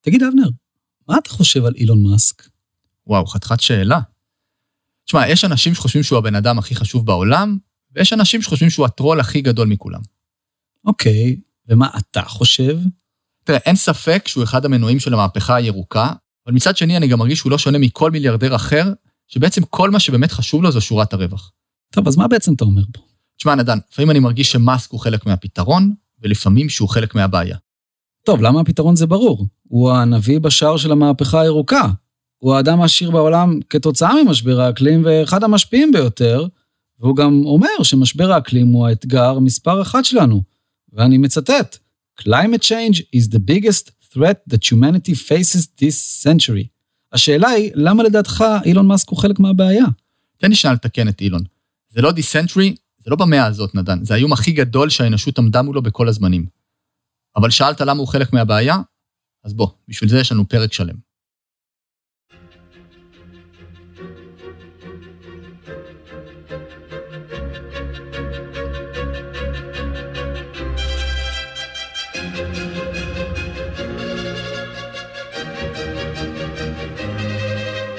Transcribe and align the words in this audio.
תגיד, 0.00 0.22
אבנר, 0.22 0.48
מה 1.08 1.18
אתה 1.18 1.30
חושב 1.30 1.64
על 1.64 1.74
אילון 1.76 2.02
מאסק? 2.02 2.48
וואו, 3.06 3.26
חתיכת 3.26 3.60
שאלה. 3.60 4.00
תשמע, 5.04 5.28
יש 5.28 5.44
אנשים 5.44 5.74
שחושבים 5.74 6.02
שהוא 6.02 6.18
הבן 6.18 6.34
אדם 6.34 6.58
הכי 6.58 6.74
חשוב 6.74 7.06
בעולם, 7.06 7.58
ויש 7.94 8.12
אנשים 8.12 8.42
שחושבים 8.42 8.70
שהוא 8.70 8.86
הטרול 8.86 9.20
הכי 9.20 9.40
גדול 9.40 9.68
מכולם. 9.68 10.00
אוקיי, 10.84 11.36
ומה 11.68 11.88
אתה 11.98 12.22
חושב? 12.22 12.78
תראה, 13.44 13.58
אין 13.58 13.76
ספק 13.76 14.28
שהוא 14.28 14.44
אחד 14.44 14.64
המנועים 14.64 15.00
של 15.00 15.14
המהפכה 15.14 15.56
הירוקה, 15.56 16.12
אבל 16.46 16.54
מצד 16.54 16.76
שני 16.76 16.96
אני 16.96 17.08
גם 17.08 17.18
מרגיש 17.18 17.38
שהוא 17.38 17.50
לא 17.50 17.58
שונה 17.58 17.78
מכל 17.78 18.10
מיליארדר 18.10 18.56
אחר, 18.56 18.92
שבעצם 19.28 19.62
כל 19.62 19.90
מה 19.90 20.00
שבאמת 20.00 20.32
חשוב 20.32 20.62
לו 20.62 20.72
זו 20.72 20.80
שורת 20.80 21.12
הרווח. 21.12 21.52
טוב, 21.92 22.08
אז 22.08 22.16
מה 22.16 22.28
בעצם 22.28 22.54
אתה 22.54 22.64
אומר 22.64 22.82
פה? 22.92 23.00
תשמע, 23.36 23.54
נדן, 23.54 23.78
לפעמים 23.92 24.10
אני 24.10 24.18
מרגיש 24.18 24.52
שמאסק 24.52 24.90
הוא 24.90 25.00
חלק 25.00 25.26
מהפתרון, 25.26 25.94
ולפעמים 26.22 26.68
שהוא 26.68 26.88
חלק 26.88 27.14
מהבעיה. 27.14 27.56
טוב, 28.24 28.42
למה 28.42 28.60
הפתרון 28.60 28.96
זה 28.96 29.06
ברור? 29.06 29.46
הוא 29.68 29.92
הנביא 29.92 30.40
בשער 30.40 30.76
של 30.76 30.92
המהפכה 30.92 31.40
הירוקה. 31.40 31.88
הוא 32.38 32.54
האדם 32.54 32.80
העשיר 32.80 33.10
בעולם 33.10 33.60
כתוצאה 33.70 34.22
ממשבר 34.24 34.60
האקלים 34.60 35.02
ואחד 35.04 35.44
המשפיעים 35.44 35.92
ביותר, 35.92 36.46
והוא 37.00 37.16
גם 37.16 37.42
אומר 37.44 37.82
שמשבר 37.82 38.32
האקלים 38.32 38.68
הוא 38.68 38.86
האתגר 38.86 39.38
מספר 39.38 39.82
אחת 39.82 40.04
שלנו. 40.04 40.42
ואני 40.92 41.18
מצטט, 41.18 41.78
Climate 42.20 42.62
change 42.62 42.98
is 43.16 43.28
the 43.34 43.38
biggest 43.38 43.90
threat 44.12 44.38
that 44.50 44.64
humanity 44.72 45.14
faces 45.14 45.68
this 45.80 46.24
century. 46.26 46.66
השאלה 47.12 47.48
היא, 47.48 47.70
למה 47.74 48.02
לדעתך 48.02 48.44
אילון 48.64 48.86
מאסק 48.86 49.08
הוא 49.08 49.18
חלק 49.18 49.40
מהבעיה? 49.40 49.84
תן 50.38 50.48
לי 50.48 50.54
שנייה 50.54 50.74
לתקן 50.74 51.08
את 51.08 51.20
אילון. 51.20 51.42
זה 51.88 52.02
לא 52.02 52.12
דיסנטרי, 52.12 52.74
זה 52.98 53.10
לא 53.10 53.16
במאה 53.16 53.46
הזאת, 53.46 53.74
נדן. 53.74 54.04
זה 54.04 54.14
האיום 54.14 54.32
הכי 54.32 54.52
גדול 54.52 54.90
שהאנושות 54.90 55.38
עמדה 55.38 55.62
מולו 55.62 55.82
בכל 55.82 56.08
הזמנים. 56.08 56.46
אבל 57.36 57.50
שאלת 57.50 57.80
למה 57.80 58.00
הוא 58.00 58.08
חלק 58.08 58.32
מהבעיה? 58.32 58.76
אז 59.44 59.54
בוא, 59.54 59.68
בשביל 59.88 60.10
זה 60.10 60.18
יש 60.18 60.32
לנו 60.32 60.48
פרק 60.48 60.72
שלם. 60.72 61.08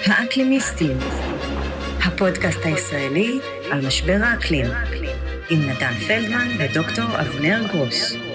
האקלימיסטים, 0.05 0.97
הפודקאסט 2.05 2.59
הישראלי 2.63 3.39
על 3.71 3.87
משבר 3.87 4.17
האקלים, 4.23 4.65
עם 5.49 5.59
נתן 5.69 5.93
פלדמן 6.07 6.47
ודוקטור 6.59 7.21
אבנר 7.21 7.67
גרוס. 7.71 8.28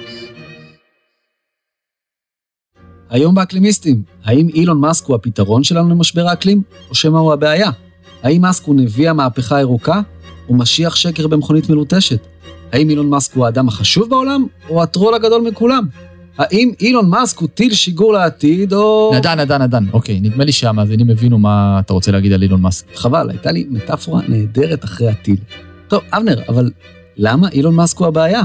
היום 3.14 3.34
באקלימיסטים, 3.34 4.02
האם 4.24 4.48
אילון 4.48 4.80
מאסק 4.80 5.06
הוא 5.06 5.16
הפתרון 5.16 5.64
שלנו 5.64 5.88
למשבר 5.88 6.28
האקלים, 6.28 6.62
או 6.90 6.94
שמא 6.94 7.18
הוא 7.18 7.32
הבעיה? 7.32 7.70
האם 8.22 8.42
מאסק 8.42 8.64
הוא 8.64 8.74
נביא 8.74 9.10
המהפכה 9.10 9.56
הירוקה, 9.56 10.00
או 10.48 10.54
משיח 10.54 10.96
שקר 10.96 11.26
במכונית 11.26 11.70
מלוטשת? 11.70 12.26
האם 12.72 12.90
אילון 12.90 13.08
מאסק 13.08 13.34
הוא 13.34 13.46
האדם 13.46 13.68
החשוב 13.68 14.10
בעולם, 14.10 14.46
או 14.68 14.82
הטרול 14.82 15.14
הגדול 15.14 15.42
מכולם? 15.42 15.86
האם 16.38 16.72
אילון 16.80 17.10
מאסק 17.10 17.38
הוא 17.38 17.48
טיל 17.48 17.74
שיגור 17.74 18.12
לעתיד, 18.12 18.72
או... 18.72 19.12
נתן, 19.14 19.40
נתן, 19.40 19.62
נתן, 19.62 19.84
אוקיי, 19.92 20.20
נדמה 20.20 20.44
לי 20.44 20.52
שהמאזינים 20.52 21.10
הבינו 21.10 21.38
מה 21.38 21.80
אתה 21.80 21.92
רוצה 21.92 22.12
להגיד 22.12 22.32
על 22.32 22.42
אילון 22.42 22.60
מאסק. 22.60 22.86
חבל, 22.94 23.30
הייתה 23.30 23.52
לי 23.52 23.66
מטאפורה 23.70 24.20
נהדרת 24.28 24.84
אחרי 24.84 25.08
הטיל. 25.08 25.36
טוב, 25.88 26.00
אבנר, 26.12 26.40
אבל 26.48 26.70
למה 27.16 27.48
אילון 27.48 27.74
מאסק 27.74 27.98
הוא 27.98 28.06
הבעיה? 28.06 28.42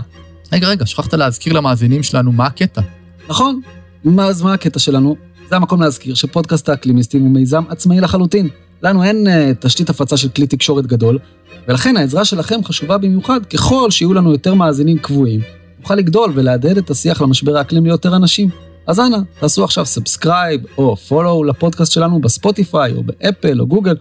רגע, 0.53 0.67
רגע, 0.67 0.86
שכחת 0.86 1.14
להזכיר 1.14 1.53
למאזינים 1.53 2.03
שלנו 2.03 2.31
מה 2.31 2.45
הקטע. 2.45 2.81
נכון, 3.30 3.62
מה, 4.03 4.25
אז 4.25 4.42
מה 4.42 4.53
הקטע 4.53 4.80
שלנו? 4.80 5.16
זה 5.50 5.55
המקום 5.55 5.81
להזכיר 5.81 6.16
שפודקאסט 6.16 6.69
האקלימיסטים 6.69 7.22
הוא 7.22 7.31
מיזם 7.31 7.64
עצמאי 7.69 8.02
לחלוטין. 8.02 8.50
לנו 8.83 9.03
אין 9.03 9.28
uh, 9.28 9.56
תשתית 9.59 9.89
הפצה 9.89 10.17
של 10.17 10.30
כלי 10.30 10.47
תקשורת 10.47 10.88
גדול, 10.88 11.19
ולכן 11.68 11.97
העזרה 11.97 12.25
שלכם 12.25 12.63
חשובה 12.63 12.97
במיוחד 12.97 13.46
ככל 13.46 13.91
שיהיו 13.91 14.13
לנו 14.13 14.31
יותר 14.31 14.53
מאזינים 14.53 14.97
קבועים, 14.97 15.41
נוכל 15.79 15.96
לגדול 15.96 16.31
ולהדהד 16.35 16.78
את 16.78 16.90
השיח 16.90 17.22
למשבר 17.22 17.57
האקלים 17.57 17.85
ליותר 17.85 18.16
אנשים. 18.16 18.50
אז 18.88 19.00
אנא, 19.00 19.18
תעשו 19.40 19.63
עכשיו 19.63 19.85
subscribe 19.85 20.62
או 20.78 20.95
follow 20.96 21.44
לפודקאסט 21.44 21.91
שלנו 21.91 22.22
בספוטיפיי 22.22 22.94
או 22.94 23.03
באפל 23.03 23.62
או 23.62 23.68
גוגל 23.68 23.95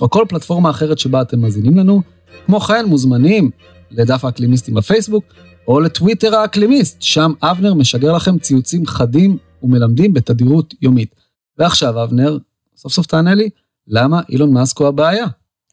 או 0.00 0.10
כל 0.10 0.24
פלטפורמה 0.28 0.70
אחרת 0.70 0.98
שבה 0.98 1.22
אתם 1.22 1.40
מאזינים 1.40 1.78
לנו. 1.78 2.02
כמו 2.46 2.60
כן, 2.60 2.84
מוזמנים 2.86 3.50
לדף 3.90 4.24
האקלימיסטים 4.24 4.74
בפייסבוק 4.74 5.24
או 5.68 5.80
לטוויטר 5.80 6.34
האקלימיסט, 6.34 7.02
שם 7.02 7.32
אבנר 7.42 7.74
משגר 7.74 8.12
לכם 8.12 8.38
ציוצים 8.38 8.86
חדים 8.86 9.38
ומלמדים 9.62 10.12
בתדירות 10.12 10.74
יומית. 10.82 11.14
ועכשיו, 11.58 12.04
אבנר, 12.04 12.38
סוף 12.76 12.92
סוף 12.92 13.06
תענה 13.06 13.34
לי, 13.34 13.48
למה 13.86 14.20
אילון 14.28 14.52
מאסק 14.52 14.78
הוא 14.78 14.88
הבעיה? 14.88 15.26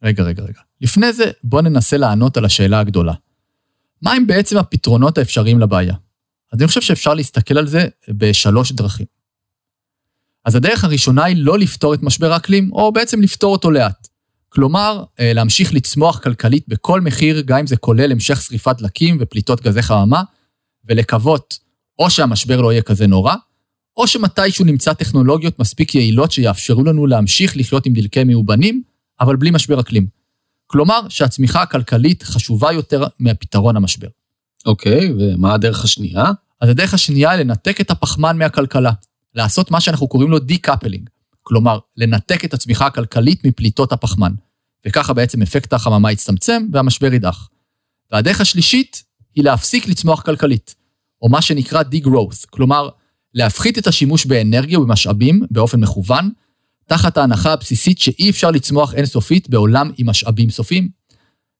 רגע, 0.03 0.23
רגע, 0.23 0.43
רגע. 0.43 0.59
לפני 0.81 1.13
זה, 1.13 1.31
בוא 1.43 1.61
ננסה 1.61 1.97
לענות 1.97 2.37
על 2.37 2.45
השאלה 2.45 2.79
הגדולה. 2.79 3.13
מהם 4.01 4.27
בעצם 4.27 4.57
הפתרונות 4.57 5.17
האפשריים 5.17 5.59
לבעיה? 5.59 5.95
אז 6.53 6.59
אני 6.59 6.67
חושב 6.67 6.81
שאפשר 6.81 7.13
להסתכל 7.13 7.57
על 7.57 7.67
זה 7.67 7.85
בשלוש 8.09 8.71
דרכים. 8.71 9.05
אז 10.45 10.55
הדרך 10.55 10.83
הראשונה 10.83 11.23
היא 11.23 11.35
לא 11.39 11.59
לפתור 11.59 11.93
את 11.93 12.03
משבר 12.03 12.33
האקלים, 12.33 12.71
או 12.71 12.91
בעצם 12.91 13.21
לפתור 13.21 13.51
אותו 13.51 13.71
לאט. 13.71 13.98
כלומר, 14.49 15.03
אה, 15.19 15.33
להמשיך 15.33 15.73
לצמוח 15.73 16.19
כלכלית 16.19 16.63
בכל 16.67 17.01
מחיר, 17.01 17.41
גם 17.41 17.57
אם 17.57 17.67
זה 17.67 17.77
כולל 17.77 18.11
המשך 18.11 18.41
שריפת 18.41 18.75
דלקים 18.77 19.17
ופליטות 19.19 19.61
גזי 19.61 19.81
חממה, 19.81 20.23
ולקוות 20.85 21.59
או 21.99 22.09
שהמשבר 22.09 22.61
לא 22.61 22.71
יהיה 22.71 22.81
כזה 22.81 23.07
נורא, 23.07 23.35
או 23.97 24.07
שמתישהו 24.07 24.65
נמצא 24.65 24.93
טכנולוגיות 24.93 25.59
מספיק 25.59 25.95
יעילות 25.95 26.31
שיאפשרו 26.31 26.83
לנו 26.83 27.07
להמשיך 27.07 27.57
לחיות 27.57 27.85
עם 27.85 27.93
דלקי 27.93 28.23
מאובנים, 28.23 28.81
אבל 29.21 29.35
בלי 29.35 29.51
משבר 29.51 29.79
אקלים. 29.79 30.07
כלומר, 30.67 30.99
שהצמיחה 31.09 31.61
הכלכלית 31.61 32.23
חשובה 32.23 32.71
יותר 32.71 33.03
מהפתרון 33.19 33.75
המשבר. 33.75 34.07
אוקיי, 34.65 35.13
ומה 35.19 35.53
הדרך 35.53 35.83
השנייה? 35.83 36.25
אז 36.61 36.69
הדרך 36.69 36.93
השנייה 36.93 37.31
היא 37.31 37.39
לנתק 37.39 37.81
את 37.81 37.91
הפחמן 37.91 38.37
מהכלכלה, 38.37 38.91
לעשות 39.35 39.71
מה 39.71 39.81
שאנחנו 39.81 40.07
קוראים 40.07 40.31
לו 40.31 40.39
decoupling, 40.39 41.09
כלומר, 41.49 41.79
לנתק 41.97 42.45
את 42.45 42.53
הצמיחה 42.53 42.85
הכלכלית 42.85 43.45
מפליטות 43.45 43.91
הפחמן, 43.91 44.33
וככה 44.87 45.13
בעצם 45.13 45.41
אפקט 45.41 45.73
החממה 45.73 46.11
יצטמצם 46.11 46.67
והמשבר 46.71 47.13
ידעך. 47.13 47.49
והדרך 48.11 48.41
השלישית 48.41 49.03
היא 49.35 49.43
להפסיק 49.43 49.87
לצמוח 49.87 50.21
כלכלית, 50.21 50.75
או 51.21 51.29
מה 51.29 51.41
שנקרא 51.41 51.83
degrowth, 51.83 52.45
כלומר, 52.49 52.89
להפחית 53.33 53.77
את 53.77 53.87
השימוש 53.87 54.25
באנרגיה 54.25 54.79
ובמשאבים 54.79 55.41
באופן 55.51 55.79
מכוון, 55.79 56.31
תחת 56.87 57.17
ההנחה 57.17 57.53
הבסיסית 57.53 57.99
שאי 57.99 58.29
אפשר 58.29 58.51
לצמוח 58.51 58.93
אינסופית 58.93 59.49
בעולם 59.49 59.91
עם 59.97 60.09
משאבים 60.09 60.49
סופיים, 60.49 60.89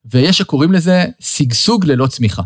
ויש 0.06 0.38
שקוראים 0.38 0.71
לזה 0.71 1.06
שגשוג 1.19 1.85
ללא 1.85 2.07
צמיחה. 2.07 2.41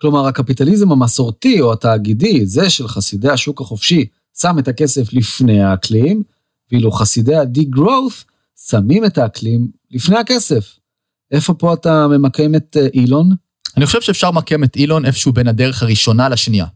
כלומר, 0.00 0.26
הקפיטליזם 0.26 0.92
המסורתי 0.92 1.60
או 1.60 1.72
התאגידי, 1.72 2.46
זה 2.46 2.70
של 2.70 2.88
חסידי 2.88 3.30
השוק 3.30 3.60
החופשי, 3.60 4.06
שם 4.38 4.58
את 4.58 4.68
הכסף 4.68 5.12
לפני 5.12 5.62
האקלים, 5.62 6.22
ואילו 6.72 6.92
חסידי 6.92 7.34
ה-degrowth 7.34 8.24
שמים 8.68 9.04
את 9.04 9.18
האקלים 9.18 9.70
לפני 9.90 10.18
הכסף. 10.18 10.78
איפה 11.30 11.54
פה 11.54 11.74
אתה 11.74 12.08
ממקם 12.08 12.54
את 12.54 12.76
אה, 12.76 12.86
אילון? 12.94 13.30
אני 13.76 13.86
חושב 13.86 14.00
שאפשר 14.00 14.30
למקם 14.30 14.64
את 14.64 14.76
אילון 14.76 15.04
איפשהו 15.04 15.32
בין 15.32 15.48
הדרך 15.48 15.82
הראשונה 15.82 16.28
לשנייה. 16.28 16.66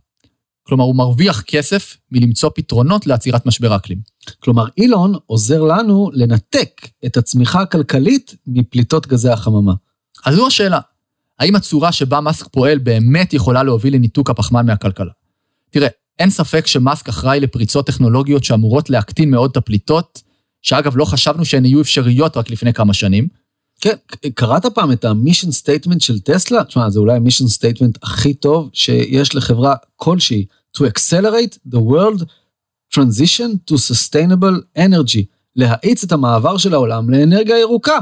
כלומר, 0.62 0.84
הוא 0.84 0.97
מרוויח 0.97 1.41
כסף 1.41 1.97
מלמצוא 2.12 2.50
פתרונות 2.54 3.06
לעצירת 3.06 3.47
משבר 3.47 3.72
האקלים. 3.72 3.98
כלומר, 4.41 4.66
אילון 4.78 5.15
עוזר 5.27 5.62
לנו 5.62 6.10
לנתק 6.12 6.88
את 7.06 7.16
הצמיחה 7.16 7.60
הכלכלית 7.60 8.34
מפליטות 8.47 9.06
גזי 9.06 9.28
החממה. 9.28 9.72
אז 10.27 10.34
זו 10.34 10.47
השאלה, 10.47 10.81
האם 11.38 11.56
הצורה 11.56 11.93
שבה 11.93 12.21
מאסק 12.21 12.48
פועל 12.48 12.78
באמת 12.78 13.32
יכולה 13.32 13.62
להוביל 13.62 13.94
לניתוק 13.94 14.31
הפחמן 14.31 14.66
מהכלכלה? 14.66 15.12
תראה, 15.71 15.88
אין 16.18 16.30
ספק 16.30 16.66
שמאסק 16.66 17.08
אחראי 17.08 17.40
לפריצות 17.40 17.86
טכנולוגיות 17.86 18.44
שאמורות 18.44 18.91
להקטין 18.91 19.30
מאוד 19.30 19.50
את 19.50 19.56
הפליטות, 19.56 20.22
שאגב, 20.62 20.97
לא 20.97 21.04
חשבנו 21.04 21.44
שהן 21.44 21.65
יהיו 21.65 21.80
אפשריות 21.80 22.36
רק 22.36 22.50
לפני 22.50 22.72
כמה 22.72 22.94
שנים. 22.94 23.28
כן, 23.80 23.94
קראת 24.34 24.66
פעם 24.66 24.92
את 24.92 25.04
ה 25.04 25.10
mission 25.10 25.50
statement 25.50 26.00
של 26.00 26.20
טסלה? 26.20 26.65
תשמע, 26.65 26.91
זה 26.91 26.98
אולי 26.98 27.16
ה 27.16 27.21
mission 27.21 27.48
statement 27.48 27.98
הכי 28.03 28.34
טוב 28.34 28.70
שיש 28.72 29.34
לחברה 29.34 29.74
כלשהי. 29.97 30.47
to 30.76 30.86
accelerate 30.86 31.59
the 31.66 31.80
world 31.80 32.21
transition 32.91 33.59
to 33.66 33.76
sustainable 33.76 34.56
energy, 34.76 35.24
להאיץ 35.56 36.04
את 36.04 36.12
המעבר 36.12 36.56
של 36.56 36.74
העולם 36.74 37.10
לאנרגיה 37.10 37.59
ירוקה, 37.59 37.98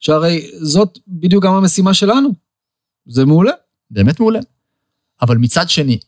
שהרי 0.00 0.50
זאת 0.62 0.98
בדיוק 1.08 1.44
גם 1.44 1.54
המשימה 1.54 1.94
שלנו. 1.94 2.28
זה 3.06 3.24
מעולה. 3.24 3.52
באמת 3.90 4.20
מעולה. 4.20 4.40
אבל 5.22 5.36
מצד 5.36 5.68
שני, 5.68 5.98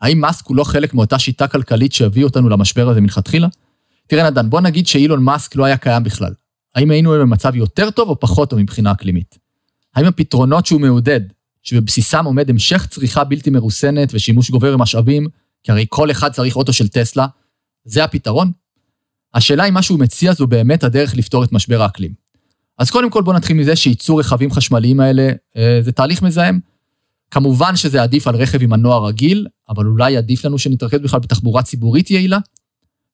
האם 0.00 0.20
מאסק 0.20 0.46
הוא 0.46 0.56
לא 0.56 0.64
חלק 0.64 0.94
מאותה 0.94 1.18
שיטה 1.18 1.48
כלכלית 1.48 1.92
שהביא 1.92 2.24
אותנו 2.24 2.48
למשבר 2.48 2.88
הזה 2.88 3.00
מלכתחילה? 3.00 3.48
תראה 4.06 4.30
נדן, 4.30 4.50
בוא 4.50 4.60
נגיד 4.60 4.86
שאילון 4.86 5.24
מאסק 5.24 5.56
לא 5.56 5.64
היה 5.64 5.76
קיים 5.76 6.02
בכלל. 6.02 6.32
האם 6.74 6.90
היינו 6.90 7.10
במצב 7.10 7.54
יותר 7.54 7.90
טוב 7.90 8.08
או 8.08 8.20
פחות 8.20 8.50
טוב 8.50 8.58
מבחינה 8.58 8.92
אקלימית? 8.92 9.38
האם 9.94 10.06
הפתרונות 10.06 10.66
שהוא 10.66 10.80
מעודד, 10.80 11.20
שבבסיסם 11.62 12.24
עומד 12.24 12.50
המשך 12.50 12.86
צריכה 12.90 13.24
בלתי 13.24 13.50
מרוסנת 13.50 14.08
ושימוש 14.12 14.50
גובר 14.50 14.76
במשאבים, 14.76 15.26
כי 15.62 15.72
הרי 15.72 15.86
כל 15.88 16.10
אחד 16.10 16.32
צריך 16.32 16.56
אוטו 16.56 16.72
של 16.72 16.88
טסלה, 16.88 17.26
זה 17.84 18.04
הפתרון? 18.04 18.52
השאלה 19.34 19.68
אם 19.68 19.74
מה 19.74 19.82
שהוא 19.82 19.98
מציע 19.98 20.32
זו 20.32 20.46
באמת 20.46 20.84
הדרך 20.84 21.16
לפתור 21.16 21.44
את 21.44 21.52
משבר 21.52 21.82
האקלים. 21.82 22.12
אז 22.78 22.90
קודם 22.90 23.10
כל 23.10 23.22
בואו 23.22 23.36
נתחיל 23.36 23.56
מזה 23.56 23.76
שייצור 23.76 24.20
רכבים 24.20 24.50
חשמליים 24.50 25.00
האלה 25.00 25.30
אה, 25.56 25.78
זה 25.82 25.92
תהליך 25.92 26.22
מזהם. 26.22 26.60
כמובן 27.30 27.76
שזה 27.76 28.02
עדיף 28.02 28.28
על 28.28 28.36
רכב 28.36 28.62
עם 28.62 28.70
מנוע 28.70 29.08
רגיל, 29.08 29.46
אבל 29.68 29.86
אולי 29.86 30.16
עדיף 30.16 30.44
לנו 30.44 30.58
שנתרכז 30.58 31.00
בכלל 31.00 31.20
בתחבורה 31.20 31.62
ציבורית 31.62 32.10
יעילה? 32.10 32.38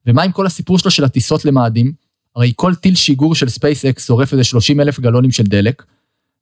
ומה 0.06 0.22
עם 0.22 0.32
כל 0.32 0.46
הסיפור 0.46 0.78
שלו 0.78 0.90
של 0.90 1.04
הטיסות 1.04 1.44
למאדים? 1.44 1.92
הרי 2.36 2.52
כל 2.56 2.74
טיל 2.74 2.94
שיגור 2.94 3.34
של 3.34 3.46
SpaceX 3.46 4.00
שורף 4.00 4.32
איזה 4.32 4.44
30 4.44 4.80
אלף 4.80 5.00
גלונים 5.00 5.30
של 5.30 5.42
דלק, 5.42 5.82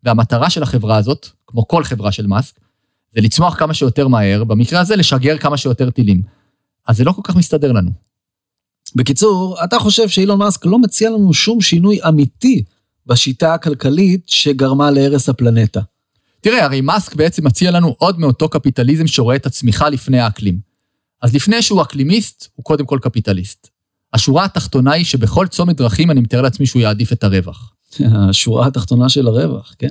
והמטרה 0.02 0.50
של 0.50 0.62
החברה 0.62 0.96
הזאת, 0.96 1.26
כמו 1.46 1.68
כל 1.68 1.84
חברה 1.84 2.12
של 2.12 2.26
מאסק, 2.26 2.60
זה 3.14 3.20
לצמוח 3.20 3.58
כמה 3.58 3.74
שיותר 3.74 4.08
מהר, 4.08 4.44
במקרה 4.44 4.80
הזה 4.80 4.96
לשגר 4.96 5.38
כמה 5.38 5.56
שיותר 5.56 5.90
טילים. 5.90 6.22
אז 6.86 6.96
זה 6.96 7.04
לא 7.04 7.12
כל 7.12 7.22
כך 7.24 7.36
מסתדר 7.36 7.72
לנו. 7.72 7.90
בקיצור, 8.94 9.64
אתה 9.64 9.78
חושב 9.78 10.08
שאילון 10.08 10.38
מאסק 10.38 10.66
לא 10.66 10.78
מציע 10.78 11.10
לנו 11.10 11.34
שום 11.34 11.60
שינוי 11.60 11.98
אמיתי 12.08 12.64
בשיטה 13.06 13.54
הכלכלית 13.54 14.28
שגרמה 14.28 14.90
להרס 14.90 15.28
הפלנטה. 15.28 15.80
תראה, 16.40 16.64
הרי 16.64 16.80
מאסק 16.80 17.14
בעצם 17.14 17.46
מציע 17.46 17.70
לנו 17.70 17.94
עוד 17.98 18.18
מאותו 18.18 18.48
קפיטליזם 18.48 19.06
שרואה 19.06 19.36
את 19.36 19.46
הצמיחה 19.46 19.88
לפני 19.88 20.20
האקלים. 20.20 20.58
אז 21.22 21.34
לפני 21.34 21.62
שהוא 21.62 21.82
אקלימיסט, 21.82 22.48
הוא 22.54 22.64
קודם 22.64 22.86
כל 22.86 22.98
קפיטליסט. 23.02 23.68
השורה 24.12 24.44
התחתונה 24.44 24.92
היא 24.92 25.04
שבכל 25.04 25.46
צומת 25.46 25.76
דרכים 25.76 26.10
אני 26.10 26.20
מתאר 26.20 26.42
לעצמי 26.42 26.66
שהוא 26.66 26.82
יעדיף 26.82 27.12
את 27.12 27.24
הרווח. 27.24 27.72
השורה 28.28 28.66
התחתונה 28.66 29.08
של 29.08 29.28
הרווח, 29.28 29.74
כן. 29.78 29.90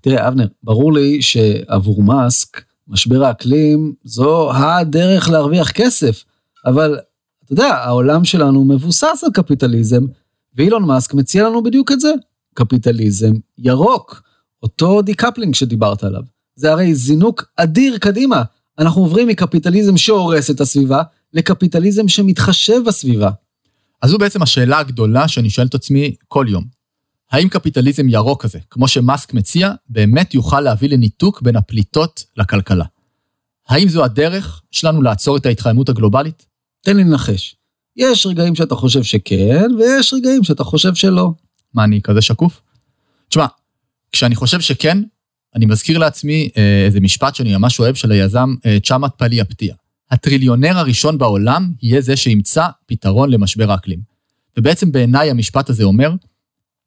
תראה, 0.00 0.28
אבנר, 0.28 0.46
ברור 0.62 0.92
לי 0.92 1.22
שעבור 1.22 2.02
מאסק, 2.02 2.62
משבר 2.88 3.24
האקלים 3.24 3.94
זו 4.04 4.52
הדרך 4.52 5.28
להרוויח 5.30 5.70
כסף, 5.70 6.24
אבל 6.66 6.98
אתה 7.44 7.52
יודע, 7.52 7.74
העולם 7.74 8.24
שלנו 8.24 8.64
מבוסס 8.64 9.24
על 9.24 9.30
קפיטליזם, 9.34 10.04
ואילון 10.54 10.84
מאסק 10.84 11.14
מציע 11.14 11.48
לנו 11.48 11.62
בדיוק 11.62 11.92
את 11.92 12.00
זה, 12.00 12.12
קפיטליזם 12.54 13.32
ירוק, 13.58 14.22
אותו 14.62 15.02
decoupling 15.02 15.54
שדיברת 15.54 16.04
עליו. 16.04 16.22
זה 16.56 16.72
הרי 16.72 16.94
זינוק 16.94 17.44
אדיר 17.56 17.98
קדימה. 17.98 18.42
אנחנו 18.78 19.02
עוברים 19.02 19.28
מקפיטליזם 19.28 19.96
שהורס 19.96 20.50
את 20.50 20.60
הסביבה, 20.60 21.02
לקפיטליזם 21.32 22.08
שמתחשב 22.08 22.80
בסביבה. 22.86 23.30
אז 24.02 24.10
זו 24.10 24.18
בעצם 24.18 24.42
השאלה 24.42 24.78
הגדולה 24.78 25.28
שאני 25.28 25.50
שואל 25.50 25.66
את 25.66 25.74
עצמי 25.74 26.14
כל 26.28 26.46
יום. 26.48 26.64
האם 27.30 27.48
קפיטליזם 27.48 28.08
ירוק 28.08 28.42
כזה, 28.42 28.58
כמו 28.70 28.88
שמאסק 28.88 29.34
מציע, 29.34 29.72
באמת 29.88 30.34
יוכל 30.34 30.60
להביא 30.60 30.88
לניתוק 30.88 31.42
בין 31.42 31.56
הפליטות 31.56 32.24
לכלכלה? 32.36 32.84
האם 33.68 33.88
זו 33.88 34.04
הדרך 34.04 34.62
שלנו 34.70 35.02
לעצור 35.02 35.36
את 35.36 35.46
ההתחממות 35.46 35.88
הגלובלית? 35.88 36.46
תן 36.82 36.96
לי 36.96 37.04
לנחש. 37.04 37.56
יש 37.96 38.26
רגעים 38.26 38.54
שאתה 38.54 38.74
חושב 38.74 39.02
שכן, 39.02 39.66
ויש 39.78 40.14
רגעים 40.14 40.44
שאתה 40.44 40.64
חושב 40.64 40.94
שלא. 40.94 41.30
מה, 41.74 41.84
אני 41.84 42.02
כזה 42.02 42.20
שקוף? 42.20 42.62
תשמע, 43.28 43.46
כשאני 44.12 44.34
חושב 44.34 44.60
שכן, 44.60 45.02
אני 45.54 45.66
מזכיר 45.66 45.98
לעצמי 45.98 46.48
אה, 46.56 46.84
איזה 46.86 47.00
משפט 47.00 47.34
שאני 47.34 47.56
ממש 47.56 47.80
אוהב 47.80 47.94
של 47.94 48.12
היזם 48.12 48.54
אה, 48.66 48.78
צ'אמת 48.82 49.10
פלי 49.16 49.42
אפתיה. 49.42 49.74
הטריליונר 50.10 50.78
הראשון 50.78 51.18
בעולם 51.18 51.72
יהיה 51.82 52.00
זה 52.00 52.16
שימצא 52.16 52.66
פתרון 52.86 53.30
למשבר 53.30 53.70
האקלים. 53.70 54.00
ובעצם 54.58 54.92
בעיניי 54.92 55.30
המשפט 55.30 55.70
הזה 55.70 55.84
אומר, 55.84 56.12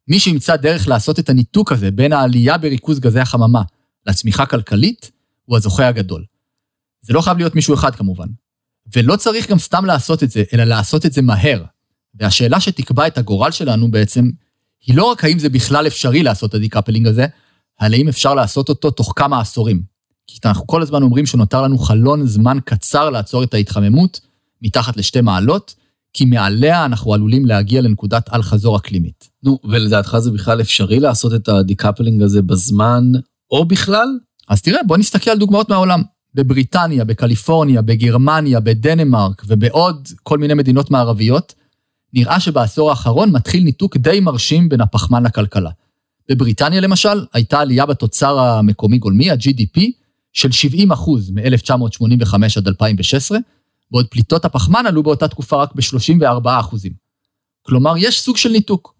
מי 0.07 0.19
שימצא 0.19 0.55
דרך 0.55 0.87
לעשות 0.87 1.19
את 1.19 1.29
הניתוק 1.29 1.71
הזה 1.71 1.91
בין 1.91 2.13
העלייה 2.13 2.57
בריכוז 2.57 2.99
גזי 2.99 3.19
החממה 3.19 3.61
לצמיחה 4.07 4.45
כלכלית, 4.45 5.11
הוא 5.45 5.57
הזוכה 5.57 5.87
הגדול. 5.87 6.23
זה 7.01 7.13
לא 7.13 7.21
חייב 7.21 7.37
להיות 7.37 7.55
מישהו 7.55 7.73
אחד 7.73 7.95
כמובן. 7.95 8.27
ולא 8.95 9.15
צריך 9.15 9.49
גם 9.49 9.59
סתם 9.59 9.85
לעשות 9.85 10.23
את 10.23 10.31
זה, 10.31 10.43
אלא 10.53 10.63
לעשות 10.63 11.05
את 11.05 11.13
זה 11.13 11.21
מהר. 11.21 11.63
והשאלה 12.15 12.59
שתקבע 12.59 13.07
את 13.07 13.17
הגורל 13.17 13.51
שלנו 13.51 13.91
בעצם, 13.91 14.29
היא 14.87 14.95
לא 14.95 15.03
רק 15.03 15.23
האם 15.23 15.39
זה 15.39 15.49
בכלל 15.49 15.87
אפשרי 15.87 16.23
לעשות 16.23 16.49
את 16.49 16.55
ה 16.55 16.60
decoupling 16.60 17.07
הזה, 17.07 17.25
אלא 17.81 17.95
אם 17.95 18.07
אפשר 18.07 18.33
לעשות 18.33 18.69
אותו 18.69 18.91
תוך 18.91 19.13
כמה 19.15 19.41
עשורים. 19.41 19.81
כי 20.27 20.39
אנחנו 20.45 20.67
כל 20.67 20.81
הזמן 20.81 21.03
אומרים 21.03 21.25
שנותר 21.25 21.61
לנו 21.61 21.77
חלון 21.77 22.27
זמן 22.27 22.57
קצר 22.65 23.09
לעצור 23.09 23.43
את 23.43 23.53
ההתחממות, 23.53 24.19
מתחת 24.61 24.97
לשתי 24.97 25.21
מעלות, 25.21 25.75
כי 26.13 26.25
מעליה 26.25 26.85
אנחנו 26.85 27.13
עלולים 27.13 27.45
להגיע 27.45 27.81
לנקודת 27.81 28.29
אל-חזור 28.33 28.77
אקלימית. 28.77 29.29
נו, 29.43 29.59
ולדעתך 29.63 30.17
זה 30.19 30.31
בכלל 30.31 30.61
אפשרי 30.61 30.99
לעשות 30.99 31.33
את 31.33 31.49
ה 31.49 31.56
decoupling 31.56 32.21
הזה 32.21 32.41
בזמן, 32.41 33.11
או 33.51 33.65
בכלל? 33.65 34.07
אז 34.49 34.61
תראה, 34.61 34.83
בוא 34.87 34.97
נסתכל 34.97 35.31
על 35.31 35.37
דוגמאות 35.37 35.69
מהעולם. 35.69 36.01
בבריטניה, 36.35 37.05
בקליפורניה, 37.05 37.81
בגרמניה, 37.81 38.59
בדנמרק 38.59 39.43
ובעוד 39.47 40.07
כל 40.23 40.37
מיני 40.37 40.53
מדינות 40.53 40.91
מערביות, 40.91 41.53
נראה 42.13 42.39
שבעשור 42.39 42.89
האחרון 42.89 43.31
מתחיל 43.31 43.63
ניתוק 43.63 43.97
די 43.97 44.19
מרשים 44.19 44.69
בין 44.69 44.81
הפחמן 44.81 45.23
לכלכלה. 45.23 45.69
בבריטניה 46.29 46.81
למשל, 46.81 47.25
הייתה 47.33 47.59
עלייה 47.59 47.85
בתוצר 47.85 48.39
המקומי 48.39 48.97
גולמי, 48.97 49.31
ה-GDP, 49.31 49.81
של 50.33 50.51
70 50.51 50.91
אחוז 50.91 51.31
מ-1985 51.31 52.35
עד 52.57 52.67
2016, 52.67 53.37
בעוד 53.91 54.07
פליטות 54.07 54.45
הפחמן 54.45 54.85
עלו 54.85 55.03
באותה 55.03 55.27
תקופה 55.27 55.55
רק 55.55 55.75
ב-34 55.75 56.49
אחוזים. 56.59 56.91
כלומר, 57.61 57.93
יש 57.97 58.21
סוג 58.21 58.37
של 58.37 58.49
ניתוק. 58.49 58.93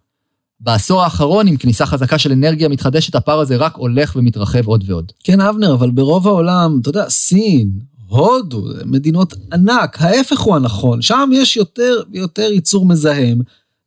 בעשור 0.60 1.04
האחרון, 1.04 1.48
עם 1.48 1.58
כניסה 1.58 1.86
חזקה 1.86 2.18
של 2.18 2.32
אנרגיה 2.32 2.70
מתחדשת, 2.70 3.16
הפער 3.16 3.40
הזה 3.40 3.56
רק 3.56 3.76
הולך 3.76 4.16
ומתרחב 4.16 4.68
עוד 4.68 4.84
ועוד. 4.88 5.12
כן, 5.24 5.42
אבנר, 5.42 5.74
אבל 5.74 5.92
ברוב 5.92 6.28
העולם, 6.28 6.80
אתה 6.82 6.90
יודע, 6.90 7.10
סין, 7.10 7.72
הודו, 8.14 8.64
מדינות 8.86 9.34
ענק, 9.54 10.02
ההפך 10.02 10.40
הוא 10.40 10.56
הנכון, 10.56 11.02
שם 11.02 11.30
יש 11.34 11.58
יותר 11.58 12.02
ויותר 12.12 12.52
ייצור 12.52 12.86
מזהם, 12.86 13.42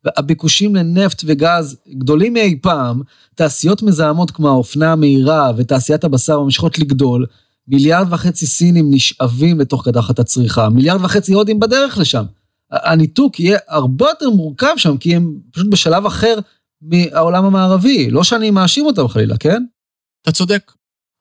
והביקושים 0.04 0.76
לנפט 0.76 1.22
וגז 1.26 1.76
גדולים 1.90 2.32
מאי 2.32 2.58
פעם, 2.62 3.02
תעשיות 3.34 3.82
מזהמות 3.82 4.30
כמו 4.30 4.48
האופנה 4.48 4.92
המהירה 4.92 5.52
ותעשיית 5.56 6.04
הבשר 6.04 6.40
ממשיכות 6.40 6.78
לגדול, 6.78 7.26
מיליארד 7.68 8.12
וחצי 8.12 8.46
סינים 8.46 8.86
נשאבים 8.90 9.60
לתוך 9.60 9.84
קדחת 9.84 10.18
הצריכה, 10.18 10.68
מיליארד 10.68 11.04
וחצי 11.04 11.32
הודים 11.32 11.60
בדרך 11.60 11.98
לשם. 11.98 12.24
הניתוק 12.70 13.40
יהיה 13.40 13.58
הרבה 13.68 14.06
יותר 14.08 14.30
מורכב 14.30 14.74
שם, 14.76 14.96
כי 14.96 15.16
הם 15.16 15.38
פשוט 15.52 15.66
בשלב 15.70 16.06
אחר 16.06 16.38
מהעולם 16.82 17.44
המערבי. 17.44 18.10
לא 18.10 18.24
שאני 18.24 18.50
מאשים 18.50 18.86
אותם 18.86 19.08
חלילה, 19.08 19.36
כן? 19.36 19.64
אתה 20.22 20.32
צודק. 20.32 20.72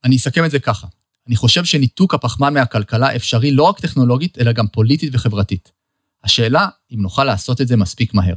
אני 0.04 0.16
אסכם 0.16 0.46
את 0.46 0.52
זה 0.52 0.60
ככה. 0.60 0.88
אני 1.28 1.36
חושב 1.36 1.66
שניתוק 1.66 2.14
הפחמן 2.14 2.54
מהכלכלה 2.54 3.16
אפשרי 3.16 3.52
לא 3.52 3.64
רק 3.64 3.80
טכנולוגית, 3.80 4.38
אלא 4.38 4.52
גם 4.52 4.68
פוליטית 4.68 5.10
וחברתית. 5.14 5.72
השאלה, 6.24 6.68
אם 6.92 7.02
נוכל 7.02 7.24
לעשות 7.24 7.62
את 7.62 7.68
זה 7.68 7.78
מספיק 7.78 8.14
מהר. 8.14 8.36